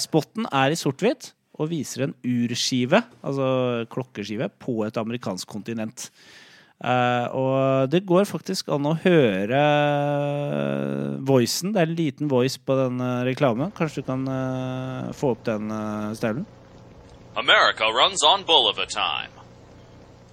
[0.00, 6.06] Spotten er i sort-hvitt og viser en urskive, altså klokkeskive, på et amerikansk kontinent.
[6.78, 9.60] Og det går faktisk an å høre
[11.28, 11.74] voicen.
[11.74, 13.74] Det er en liten voice på den reklamen.
[13.76, 14.24] Kanskje du kan
[15.18, 15.68] få opp den,
[16.16, 16.48] Staulen?
[17.38, 19.34] America runs on Bulliver time.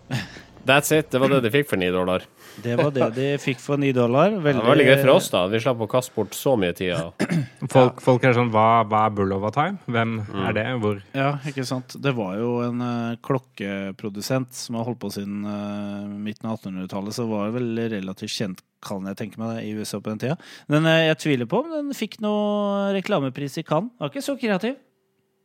[0.65, 1.11] That's it.
[1.11, 2.23] Det var det de fikk for 9 dollar.
[2.63, 4.31] Det var det de fikk for ni dollar.
[4.31, 5.43] Det var veldig greit for oss, da.
[5.51, 6.95] Vi slapp å kaste bort så mye tid.
[7.75, 9.79] Folk, folk er sånn Hva, hva er Bullova Time?
[9.91, 10.13] Hvem
[10.45, 10.65] er det?
[10.83, 11.01] Hvor?
[11.17, 11.97] Ja, ikke sant.
[12.01, 17.17] Det var jo en uh, klokkeprodusent som har holdt på siden uh, midten av 1800-tallet,
[17.17, 20.21] så var det vel relativt kjent, kan jeg tenke meg, det, i USA på den
[20.21, 20.37] tida.
[20.71, 23.93] Men uh, jeg tviler på om den fikk noe reklamepris i Cannes.
[23.99, 24.77] Var ikke så kreativ.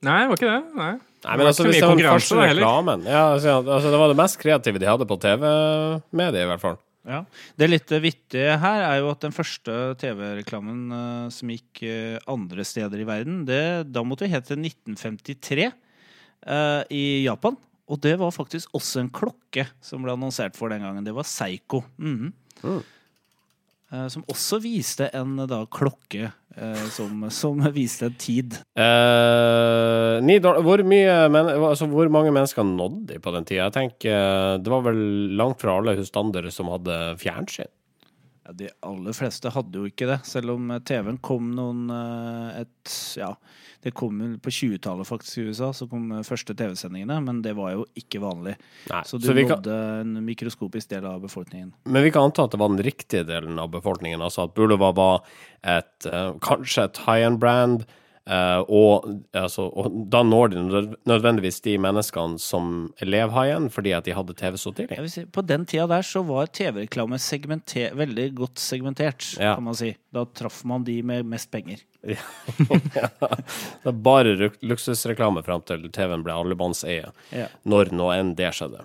[0.07, 0.61] Nei, det var ikke det.
[0.79, 0.93] Nei.
[1.21, 4.17] Nei, men altså, hvis det var den første reklamen ja, altså, altså, Det var det
[4.17, 6.79] mest kreative de hadde på TV-mediet, i hvert fall.
[7.11, 7.19] Ja.
[7.61, 12.65] Det litt vittige her er jo at den første TV-reklamen uh, som gikk uh, andre
[12.65, 17.59] steder i verden, det, da måtte vi helt til 1953 uh, i Japan.
[17.91, 21.05] Og det var faktisk også en klokke som ble annonsert for den gangen.
[21.05, 21.83] Det var Seiko.
[22.01, 22.33] Mhm.
[23.91, 26.37] Eh, som også viste en da, klokke eh,
[26.91, 28.57] som, som viste en tid.
[28.75, 33.69] Eh, ni dollar, hvor, men, altså, hvor mange mennesker nådde de på den tida?
[33.69, 35.03] Jeg tenker eh, Det var vel
[35.39, 37.71] langt fra alle husstander som hadde fjernsyn.
[38.47, 42.63] Ja, de aller fleste hadde jo ikke det, selv om eh, TV-en kom noen eh,
[42.65, 43.35] et, Ja,
[43.83, 47.73] det kom på 20-tallet faktisk i USA, så kom eh, første TV-sendingene, men det var
[47.77, 48.57] jo ikke vanlig.
[48.91, 51.73] Nei, Så du så nådde kan, en mikroskopisk del av befolkningen.
[51.85, 54.21] men vi kan anta at det var den riktige delen av befolkningen.
[54.21, 55.25] Altså at Bulova var
[55.63, 57.87] et, eh, kanskje et high-end-brand.
[58.31, 60.61] Uh, og, altså, og da når de
[61.09, 65.01] nødvendigvis de menneskene som lever high-end, fordi at de hadde TV så tidlig.
[65.11, 67.19] Si, på den tida der så var TV-reklame
[67.97, 69.55] veldig godt segmentert, Ja.
[69.57, 69.97] kan man si.
[70.13, 71.81] Da traff man de med mest penger.
[72.07, 77.11] Det er bare luksusreklame fram til TV-en ble allemannseie.
[77.35, 77.49] Ja.
[77.69, 78.85] Når nå enn det skjedde.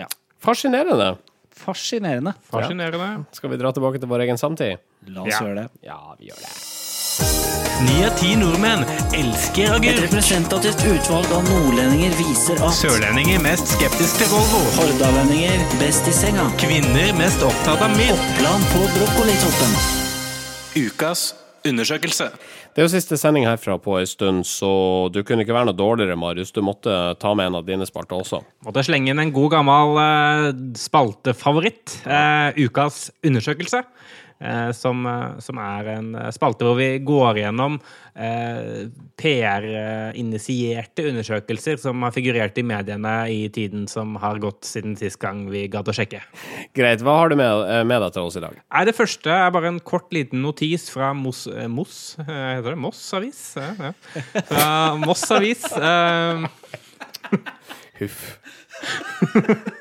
[0.00, 0.06] Ja.
[0.40, 1.12] Fascinerende.
[1.60, 2.32] Fascinerende.
[2.48, 3.10] Fascinerende.
[3.36, 4.80] Skal vi dra tilbake til vår egen samtid?
[5.08, 5.40] La oss Ja.
[5.44, 5.68] gjøre det.
[5.84, 6.52] Ja, vi gjør det.
[7.80, 8.82] Ni av ti nordmenn
[9.16, 14.60] elsker Et representativt utvalg av nordlendinger viser at Sørlendinger mest skeptisk til Volvo.
[14.76, 16.44] hordalendinger best i senga.
[16.60, 18.16] Kvinner mest opptatt av mild.
[18.16, 19.72] Oppland på brokkolitoppen.
[20.76, 21.34] Ukas
[21.66, 22.30] undersøkelse.
[22.74, 24.70] Det er jo siste sending herfra på en stund, så
[25.12, 26.52] du kunne ikke være noe dårligere, Marius.
[26.54, 28.42] Du måtte ta med en av dine spalter også.
[28.66, 30.48] Måtte slenge inn en god gammel eh,
[30.80, 32.00] spaltefavoritt.
[32.06, 33.84] Eh, ukas undersøkelse.
[34.40, 37.74] Eh, som, eh, som er en eh, spalte hvor vi går gjennom
[38.16, 38.86] eh,
[39.20, 45.42] PR-initierte undersøkelser som har figurert i mediene i tiden som har gått siden sist gang
[45.52, 46.22] vi gadd å sjekke.
[46.72, 47.04] Greit.
[47.04, 48.56] Hva har du med, med deg til oss i dag?
[48.64, 52.78] Nei, det første er bare en kort liten notis fra Moss, Moss heter det?
[52.80, 53.42] Moss Avis?
[53.60, 53.92] Ja, ja.
[54.48, 54.70] Fra
[55.04, 55.68] Moss Avis.
[58.00, 58.24] Huff.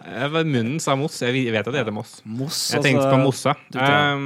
[0.00, 1.18] eh, munnen sa Moss.
[1.22, 2.20] Jeg vet at det heter Moss.
[2.24, 3.22] Moss, Jeg tenkte på altså.
[3.24, 3.54] Mossa.
[3.70, 4.24] du Um,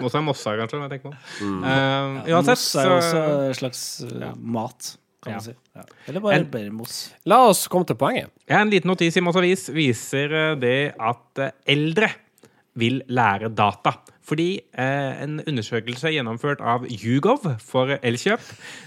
[0.00, 0.80] Mossa er Mossa, kanskje.
[0.80, 1.14] jeg tenker på.
[1.42, 1.62] Mm.
[1.62, 3.82] Um, uansett, Moss er jo også en slags
[4.20, 4.32] ja.
[4.36, 5.36] mat, kan Ja.
[5.38, 5.54] man si.
[5.76, 5.82] Ja.
[6.08, 7.12] Eller bare En- bare moss.
[7.26, 8.30] La oss komme til poenget.
[8.48, 12.10] ja, En liten notis i Moss Avis viser eh, det at eh, eldre
[12.76, 13.92] vil lære data.
[14.24, 18.40] Fordi eh, en undersøkelse gjennomført av Hugov for Elkjøp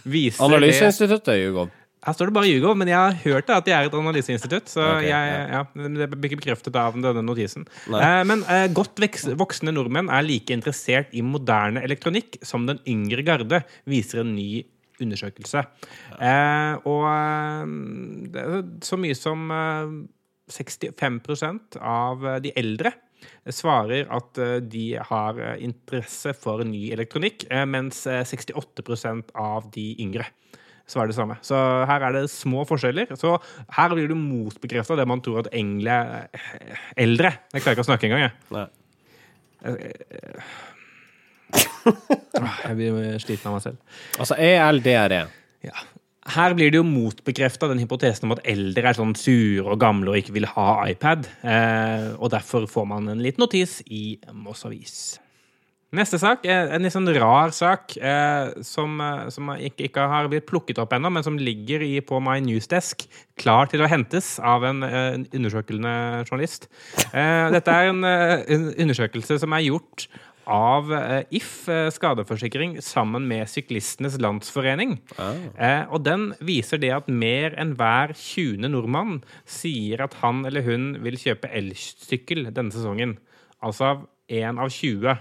[0.06, 1.68] viser Analyseinstituttet, Hugo.
[2.06, 4.70] Her står det bare Hugo, men jeg har hørt at de er et analyseinstitutt.
[4.70, 5.64] Så okay, jeg, ja.
[5.66, 7.66] Ja, det blir ikke bekreftet av denne notisen.
[7.90, 9.02] Eh, men eh, godt
[9.40, 14.66] voksne nordmenn er like interessert i moderne elektronikk som den yngre garde, viser en ny
[15.02, 15.66] undersøkelse.
[16.22, 17.74] Eh, og eh,
[18.36, 19.98] det er så mye som eh,
[20.54, 22.94] 65 av eh, de eldre
[23.54, 29.70] svarer at eh, de har eh, interesse for ny elektronikk, eh, mens eh, 68% av
[29.74, 30.28] de yngre
[30.90, 31.38] svarer det samme.
[31.46, 31.58] Så
[31.90, 33.16] her er det små forskjeller.
[33.20, 33.36] Så
[33.78, 36.30] her blir du motbekrefta det man tror at engle er
[37.06, 38.34] eldre Jeg klarer ikke å snakke engang, jeg.
[38.56, 38.68] Nei.
[42.66, 44.00] Jeg blir sliten av meg selv.
[44.20, 45.22] Altså ELDRE.
[45.66, 45.78] Ja.
[46.36, 50.10] Her blir det jo motbekrefta den hypotesen om at eldre er sånn sure og gamle
[50.10, 51.28] og ikke vil ha iPad.
[51.46, 54.96] Eh, og derfor får man en liten notis i Moss Avis.
[55.96, 60.30] Neste sak er en litt sånn rar sak eh, som, eh, som ikke, ikke har
[60.32, 63.06] blitt plukket opp ennå, men som ligger i, på My Newsdesk,
[63.40, 66.68] klar til å hentes av en, eh, en undersøkende journalist.
[67.12, 70.08] Eh, dette er en, eh, en undersøkelse som er gjort
[70.46, 74.98] av eh, If eh, skadeforsikring sammen med Syklistenes Landsforening.
[75.18, 78.70] Eh, og den viser det at mer enn hver 20.
[78.70, 83.18] nordmann sier at han eller hun vil kjøpe elsykkel denne sesongen.
[83.66, 85.18] Altså av én av 20.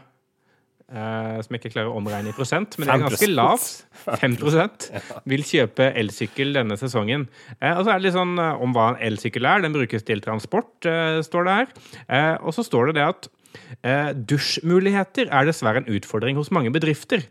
[0.93, 3.37] eh, som jeg ikke klarer å omregne i prosent, men det er ganske 5%.
[3.39, 3.71] lavt.
[4.21, 7.29] 5 vil kjøpe elsykkel denne sesongen.
[7.61, 9.65] Uh, og så er det litt sånn uh, om hva en elsykkel er.
[9.65, 10.73] Den brukes til transport,
[11.25, 12.37] står det her.
[12.45, 13.31] Og så står det det at
[14.29, 17.23] dusjmuligheter er dessverre en utfordring hos mange bedrifter.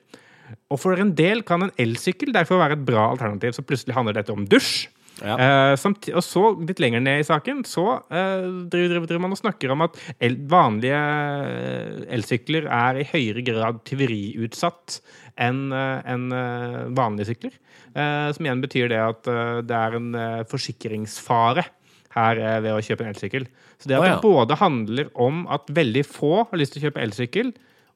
[0.71, 3.55] Og for en del kan en elsykkel derfor være et bra alternativ.
[3.57, 4.87] Så plutselig handler dette om dusj.
[5.21, 5.35] Ja.
[5.37, 9.35] Eh, samt, og så, litt lenger ned i saken, så eh, driver, driver, driver man
[9.35, 14.97] og snakker om at el, vanlige eh, elsykler er i høyere grad tyveriutsatt
[15.43, 17.59] enn eh, vanlige sykler.
[17.93, 19.29] Eh, som igjen betyr det at
[19.69, 20.09] det er en
[20.49, 21.67] forsikringsfare
[22.13, 23.45] her ved å kjøpe en elsykkel.
[23.81, 24.15] Så det at oh, ja.
[24.17, 27.53] det både handler om at veldig få har lyst til å kjøpe elsykkel,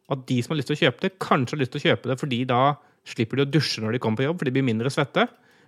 [0.08, 1.88] og at de som har lyst til å kjøpe det, kanskje har lyst til å
[1.92, 2.62] kjøpe det fordi da
[3.08, 5.28] slipper de å dusje når de kommer på jobb, for de blir mindre svette.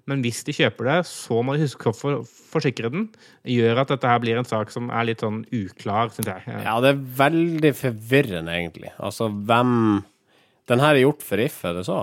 [0.09, 2.21] Men hvis de kjøper det, så må de huske å for,
[2.53, 3.09] forsikre den.
[3.47, 6.45] Gjør at dette her blir en sak som er litt sånn uklar, syns jeg.
[6.65, 8.93] Ja, det er veldig forvirrende, egentlig.
[8.97, 9.75] Altså, hvem
[10.69, 12.01] Den her er gjort for If, er det så?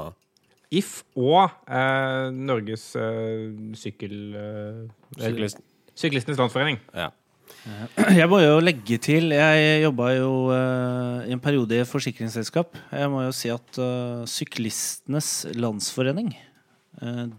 [0.74, 4.16] If og eh, Norges eh, sykkel...
[4.34, 4.80] Eh,
[5.22, 5.62] Syklist.
[5.96, 6.80] Syklistenes Landsforening.
[6.94, 7.12] Ja.
[8.20, 12.76] Jeg må jo legge til Jeg jobba jo eh, i en periode i et forsikringsselskap.
[12.90, 16.55] Jeg må jo si at eh, Syklistenes Landsforening eh,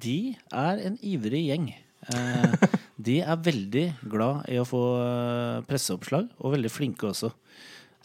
[0.02, 0.20] De
[0.54, 1.72] er en ivrig gjeng.
[2.14, 2.54] Eh,
[3.08, 7.32] de er veldig glad i å få eh, presseoppslag, og veldig flinke også.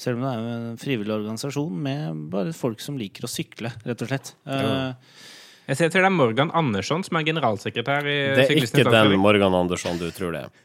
[0.00, 4.02] Selv om det er en frivillig organisasjon med bare folk som liker å sykle, rett
[4.02, 4.34] og slett.
[4.48, 4.90] Ja.
[5.68, 9.14] Jeg ser til det er Morgan Andersson som er generalsekretær i Det er ikke den
[9.22, 10.62] Morgan Andersson du tror det er.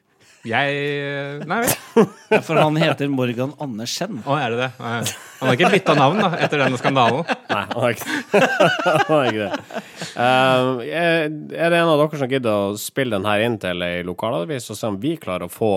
[0.47, 1.73] Jeg eh, Nei vel.
[2.47, 4.21] for han heter Morgan Andersen.
[4.23, 4.69] Å, er det det?
[4.79, 5.01] Nei.
[5.39, 7.27] Han har ikke bytta navn da, etter denne skandalen.
[7.51, 8.39] Nei, han har ikke,
[8.87, 9.83] han har ikke det.
[10.17, 13.85] Um, er er det en av dere som gidder å spille den her inn til
[13.85, 15.71] ei lokalavis, og se om vi klarer å få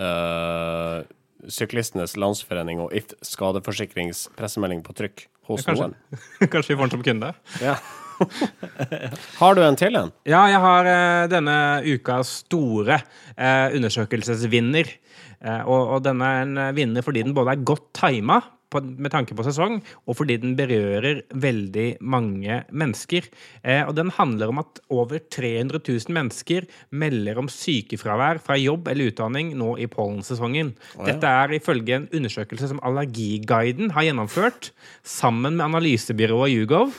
[0.00, 1.04] uh,
[1.48, 5.92] Syklistenes Landsforening og If skadeforsikrings pressemelding på trykk hos Kanskje.
[5.92, 6.22] noen?
[6.52, 7.32] Kanskje vi får den som kunde.
[7.62, 7.78] Ja.
[9.40, 10.12] Har du en til en?
[10.28, 13.00] Ja, jeg har eh, denne ukas store
[13.36, 14.92] eh, undersøkelsesvinner.
[15.38, 18.40] Eh, og, og denne er en vinner fordi den både er godt tima
[18.76, 23.28] med tanke på sesong, og fordi den berører veldig mange mennesker.
[23.62, 28.88] Eh, og den handler om at over 300 000 mennesker melder om sykefravær fra jobb
[28.92, 30.74] eller utdanning nå i pollensesongen.
[31.06, 36.92] Dette er ifølge en undersøkelse som Allergiguiden har gjennomført sammen med analysebyrået Yougov.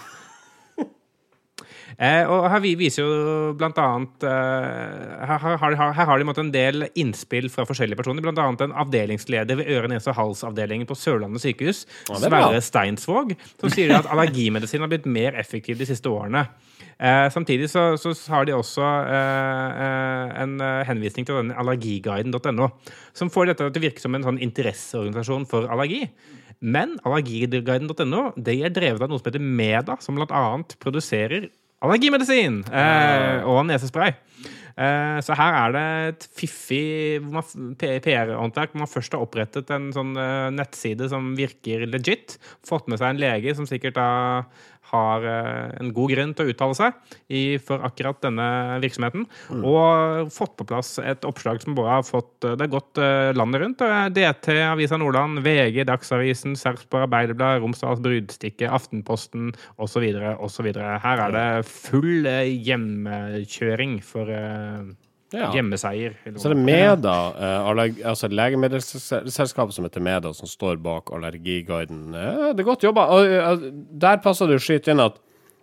[1.99, 6.27] Eh, og her viser jo blant annet eh, her, her, har- her, her har de
[6.29, 8.23] måttet en del innspill fra forskjellige personer.
[8.23, 12.21] Blant annet en avdelingsleder ved øre-, nese- og halsavdelingen på Sørlandet sykehus, er.
[12.23, 16.45] Sverre Steinsvåg, som sier at allergimedisin har blitt mer effektiv de siste årene.
[16.99, 22.71] Eh, samtidig så, så har de også eh, eh, en eh, henvisning til denne allergiguiden.no,
[23.15, 26.05] som får dette til å virke som en sånn interesseorganisasjon for allergi.
[26.59, 31.47] Men allergiguiden.no det er drevet av noe som heter Meda, som annet produserer
[31.85, 34.15] allergimedisin eh, og nesespray.
[34.79, 37.19] Eh, så her er det et fiffig
[37.81, 42.37] PR-håndverk man først har opprettet en sånn eh, nettside som virker legit.
[42.67, 44.09] Fått med seg en lege som sikkert da
[44.89, 48.47] har eh, en god grunn til å uttale seg i, for akkurat denne
[48.83, 49.25] virksomheten.
[49.59, 53.31] Og fått på plass et oppslag som bare har fått eh, Det har gått eh,
[53.37, 53.83] landet rundt.
[54.15, 60.07] DT, Avisa Nordland, VG, Dagsavisen, Sarpsborg Arbeiderblad, Romsdals Brudstikke, Aftenposten osv.
[60.39, 60.71] osv.
[60.79, 62.27] Her er det full
[62.69, 64.33] hjemmekjøring for
[65.29, 65.51] Ja.
[65.53, 66.15] hjemmeseier.
[66.25, 72.15] Så er det er Meda, eh, altså legemiddelselskapet som heter Meda, som står bak Allergiguiden.
[72.17, 73.05] Eh, det er godt jobba.
[73.13, 73.67] Og, eh,
[74.01, 75.19] der passer det å skyte inn at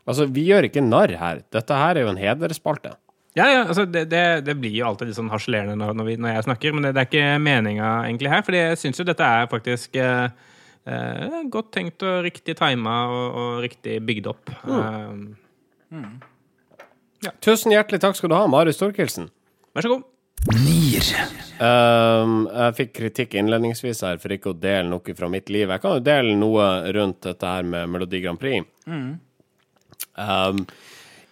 [0.06, 1.42] altså, vi gjør ikke narr her.
[1.50, 2.94] Dette her er jo en hedersspalte.
[3.36, 6.30] Ja, ja, altså det, det, det blir jo alltid litt sånn harselerende når, når, når
[6.38, 8.44] jeg snakker, men det, det er ikke meninga egentlig her.
[8.46, 10.30] fordi jeg syns jo dette er faktisk eh,
[10.88, 14.54] eh, godt tenkt og riktig tima og, og riktig bygd opp.
[14.64, 16.06] Eh,
[17.44, 19.28] Tusen hjertelig takk skal du ha, Marius Storkelsen.
[19.76, 20.12] Vær så god.
[20.54, 21.06] Nier.
[21.56, 25.70] Um, jeg fikk kritikk innledningsvis her for ikke å dele noe fra mitt liv.
[25.72, 28.66] Jeg kan jo dele noe rundt dette her med Melodi Grand Prix.
[30.16, 30.62] Um,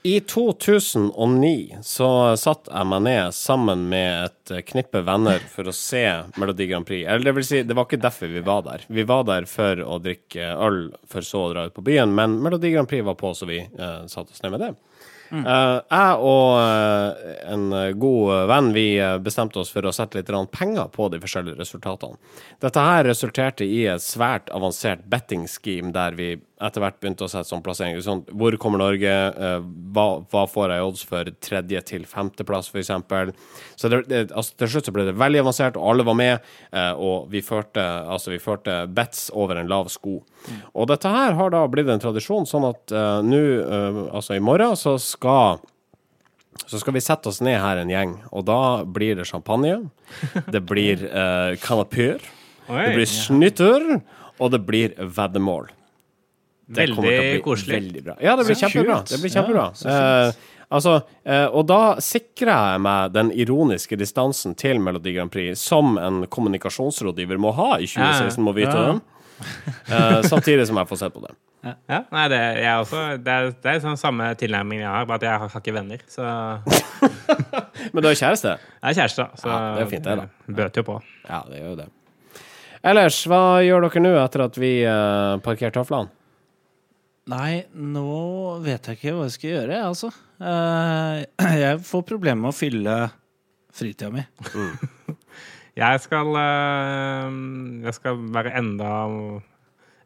[0.04, 2.08] I 2009 så
[2.40, 6.04] satt jeg meg ned sammen med et knippe venner for å se
[6.40, 7.06] Melodi Grand Prix.
[7.06, 8.88] Eller det vil si, det var ikke derfor vi var der.
[8.88, 12.16] Vi var der for å drikke øl, for så å dra ut på byen.
[12.16, 14.74] Men Melodi Grand Prix var på, så vi uh, satte oss ned med det.
[15.42, 17.66] Eh, jeg og eh, en
[18.00, 22.18] god venn vi eh, bestemte oss for å sette litt penger på de forskjellige resultatene.
[22.62, 27.30] Dette her resulterte i et svært avansert betting scheme der vi etter hvert begynte å
[27.30, 27.98] sette sånn plassering.
[28.04, 29.10] Sånn, hvor kommer Norge?
[29.10, 32.92] Eh, hva, hva får jeg odds for tredje til femteplass, f.eks.?
[33.80, 36.54] Så det, det, altså, til slutt så ble det veldig avansert, og alle var med.
[36.72, 40.20] eh, og vi førte, altså, vi førte bets over en lav sko.
[40.72, 44.42] Og dette her har da blitt en tradisjon, sånn at uh, nå, uh, altså i
[44.44, 45.62] morgen, så skal
[46.70, 49.88] så skal vi sette oss ned her en gjeng, og da blir det champagne.
[50.46, 52.22] Det blir uh, kanapør.
[52.64, 53.82] Det blir snytter,
[54.40, 55.66] og det blir veddemål.
[55.68, 57.74] Det kommer til å Veldig koselig.
[57.80, 58.14] Veldig bra.
[58.24, 58.98] Ja, det blir kjempebra.
[59.08, 59.64] Det blir kjempebra.
[59.84, 60.28] Ja.
[60.28, 60.32] Eh,
[60.70, 60.94] altså,
[61.24, 66.22] eh, og da sikrer jeg meg den ironiske distansen til Melodi Grand Prix, som en
[66.26, 68.92] kommunikasjonsrådgiver må ha i 2016, må vite Ja.
[68.92, 69.00] det.
[69.90, 71.34] Eh, samtidig som jeg får sett på det.
[71.88, 75.16] Ja, nei, det, jeg også, det, er, det er sånn samme tilnærming jeg har, bare
[75.16, 76.02] at jeg har, har ikke venner.
[76.12, 76.22] Så
[77.92, 78.56] Men du har kjæreste?
[78.60, 79.26] jeg er kjæreste.
[79.40, 80.26] Så Ja, det er fint, det, da.
[80.58, 80.96] bøter jo på.
[81.28, 81.88] Ja, det gjør jo det.
[82.84, 86.12] Ellers, hva gjør dere nå etter at vi uh, parkerte tøflene?
[87.32, 88.08] Nei, nå
[88.64, 90.10] vet jeg ikke hva jeg skal gjøre, jeg, altså.
[90.44, 92.96] Eh, jeg får problemer med å fylle
[93.74, 94.24] fritida mi.
[95.74, 97.38] Jeg skal, øh,
[97.82, 98.90] jeg skal være enda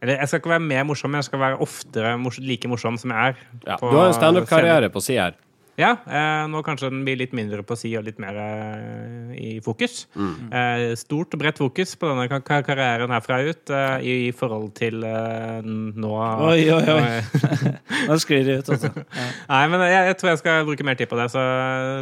[0.01, 2.97] Eller jeg skal ikke være mer morsom, men jeg skal være oftere mors like morsom
[3.03, 3.43] som jeg er.
[3.67, 5.37] Ja, på du har en standup-karriere på si her.
[5.79, 9.51] Ja, eh, nå kanskje den blir litt mindre på si og litt mer eh, i
[9.63, 10.09] fokus.
[10.19, 10.33] Mm.
[10.51, 14.73] Eh, stort og bredt fokus på denne kar kar- karrieren herfra ut eh, i forhold
[14.79, 16.11] til eh, nå
[16.49, 17.73] Oi, oi, oi.
[18.09, 18.91] Nå sklir det ut, altså.
[18.91, 19.29] Ja.
[19.53, 21.29] Nei, men jeg, jeg tror jeg skal bruke mer tid på det.
[21.31, 21.45] Så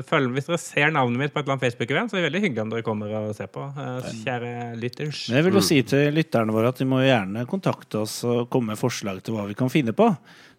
[0.09, 2.43] følg, hvis dere ser navnet mitt på et eller annet Facebook-event, så er det veldig
[2.47, 3.66] hyggelig om dere kommer og ser på.
[3.77, 5.27] Eh, kjære lytters.
[5.29, 8.47] Men jeg vil jo si til lytterne våre at de må gjerne kontakte oss og
[8.53, 10.09] komme med forslag til hva vi kan finne på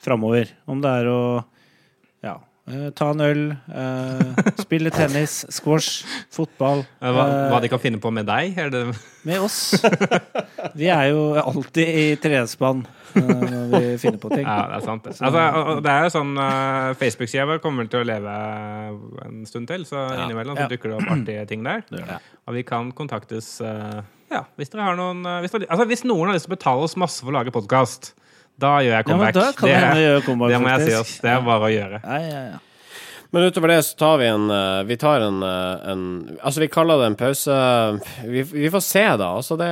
[0.05, 0.53] framover.
[0.69, 1.19] Om det er å
[2.25, 2.43] ja, eh,
[2.97, 6.01] ta en øl, eh, spille tennis, squash,
[6.33, 6.81] fotball.
[6.99, 8.57] Eh, Hva, eh, hva de kan finne på med deg?
[8.59, 8.81] Er det,
[9.27, 9.73] Med oss.
[10.75, 12.83] Vi er jo alltid i trespann
[13.15, 14.43] eh, når vi finner på ting.
[14.43, 15.07] ja, det er sant.
[15.07, 15.15] Det.
[15.19, 18.35] Altså, det er jo sånn uh, Facebook-sida vår kommer til å leve
[19.25, 21.83] en stund til, så innimellom så dukker det opp artige ting der.
[22.47, 23.99] Og vi kan kontaktes eh,
[24.31, 26.57] ja, hvis dere har noen eh, hvis, dere, altså, hvis noen har lyst til å
[26.57, 28.11] betale oss masse for å lage podkast,
[28.57, 29.35] da gjør jeg comeback.
[29.35, 31.11] Ja, kan det hende gjøre comeback, det må jeg si oss.
[31.23, 31.99] Det er bare å gjøre.
[32.03, 32.63] Ja, ja, ja.
[33.35, 36.03] Men utover det så tar vi en eh, Vi tar en, eh, en
[36.41, 37.57] Altså, vi kaller det en pause.
[38.23, 39.33] Vi, vi får se, da.
[39.35, 39.69] Altså, det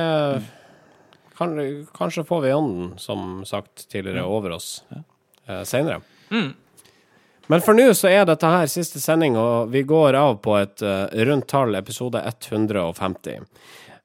[1.38, 1.56] kan,
[1.96, 6.00] Kanskje får vi ånden, som sagt tidligere, over oss eh, seinere.
[7.46, 10.82] Men for nå så er dette her siste sending, og vi går av på et
[10.82, 13.44] uh, rundt tall, episode 150.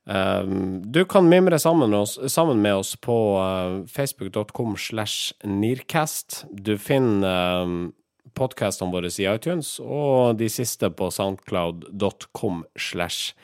[0.05, 6.45] Um, du kan mimre sammen med oss, sammen med oss på eh, facebook.com slash nearcast.
[6.51, 7.91] Du finner um,
[8.33, 13.35] podkastene våre i iTunes, og de siste på soundcloud.com slash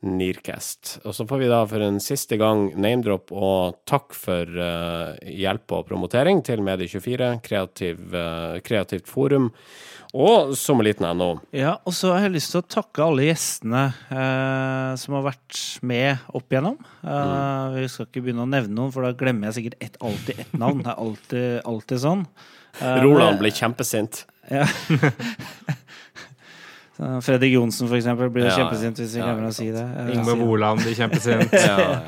[0.00, 0.94] Nearcast.
[1.04, 5.74] Og så får vi da for en siste gang name-drop og takk for eh, hjelp
[5.76, 9.50] og promotering til Medie24, kreativ, eh, kreativt forum
[10.10, 11.28] og sommerliten.no.
[11.54, 15.60] Ja, og så har jeg lyst til å takke alle gjestene eh, som har vært
[15.86, 16.78] med opp igjennom.
[17.04, 20.42] Eh, Vi skal ikke begynne å nevne noen, for da glemmer jeg sikkert et, alltid
[20.42, 20.82] ett navn.
[20.82, 22.24] Det er alltid, alltid sånn.
[22.80, 24.24] Eh, Roland blir kjempesint.
[24.50, 24.66] Ja.
[27.00, 29.80] Så Fredrik Johnsen, for eksempel, blir Ja, kjempesint hvis vi ja, glemmer å si det.
[30.02, 31.54] Eh, Ingvar Woland blir kjempesint.
[31.70, 32.00] Ja.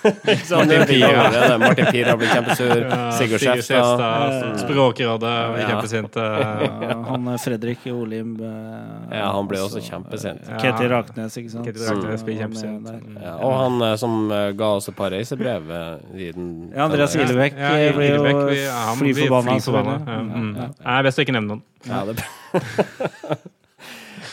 [0.56, 1.56] Martin Pira, det er det.
[1.60, 2.84] Martin Pira blir kjempesur.
[3.18, 4.60] Sigurd Skjefstad.
[4.62, 5.66] Språkrådet blir Ja.
[5.72, 6.16] kjempesint.
[6.16, 10.46] Ja, han eh, Fredrik Olim eh, Ja, han ble også kjempesint.
[10.48, 11.66] eh, Ketil Raknes, ikke sant.
[11.68, 12.88] Ketil Raknes blir er kjempesint.
[13.20, 16.86] Ja, og han eh, som eh, ga oss et par reisebrev eh, i den Ja,
[16.86, 19.58] Andreas Gillebekk Ja, eh, blir jo blir- ja, fly forbanna.
[19.60, 20.16] Det.
[20.16, 20.52] Ja, mm.
[20.86, 21.64] Nei, best å ikke nevne noen.
[21.84, 22.16] Ja, det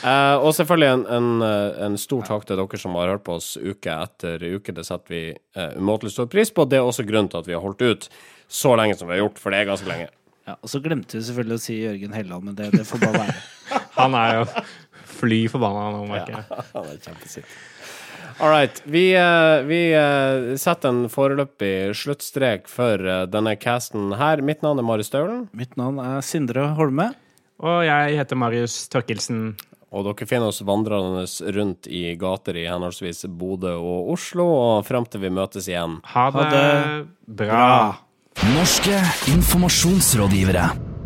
[0.05, 3.37] Eh, og selvfølgelig en, en, eh, en stor takk til dere som har hørt på
[3.39, 4.75] oss uke etter uke.
[4.75, 5.21] Det setter vi
[5.57, 6.67] uh, umåtelig stor pris på.
[6.69, 8.09] Det er også grunnen til at vi har holdt ut
[8.47, 10.11] så lenge som vi har gjort, for det er ganske lenge.
[10.47, 13.23] Ja, og så glemte vi selvfølgelig å si Jørgen Helland, men det, det får bare
[13.25, 13.39] være.
[13.97, 14.45] Han er jo
[15.17, 16.61] fly forbanna nå, merker jeg.
[16.75, 17.57] Han er kjempesint.
[18.37, 18.79] All right.
[18.85, 19.79] Vi, eh, vi
[20.61, 23.01] setter en foreløpig sluttstrek for
[23.33, 24.43] denne casten her.
[24.45, 27.09] Mitt navn er Marius Staulen, Mitt navn er Sindre Holme.
[27.57, 29.55] Og jeg heter Marius Torkelsen.
[29.97, 31.25] Og dere finner oss vandrende
[31.57, 35.97] rundt i gater i henholdsvis Bodø og Oslo, og fram til vi møtes igjen.
[36.13, 37.71] Ha det, Ha det bra.
[38.53, 39.01] Norske
[39.33, 40.96] informasjonsrådgivere.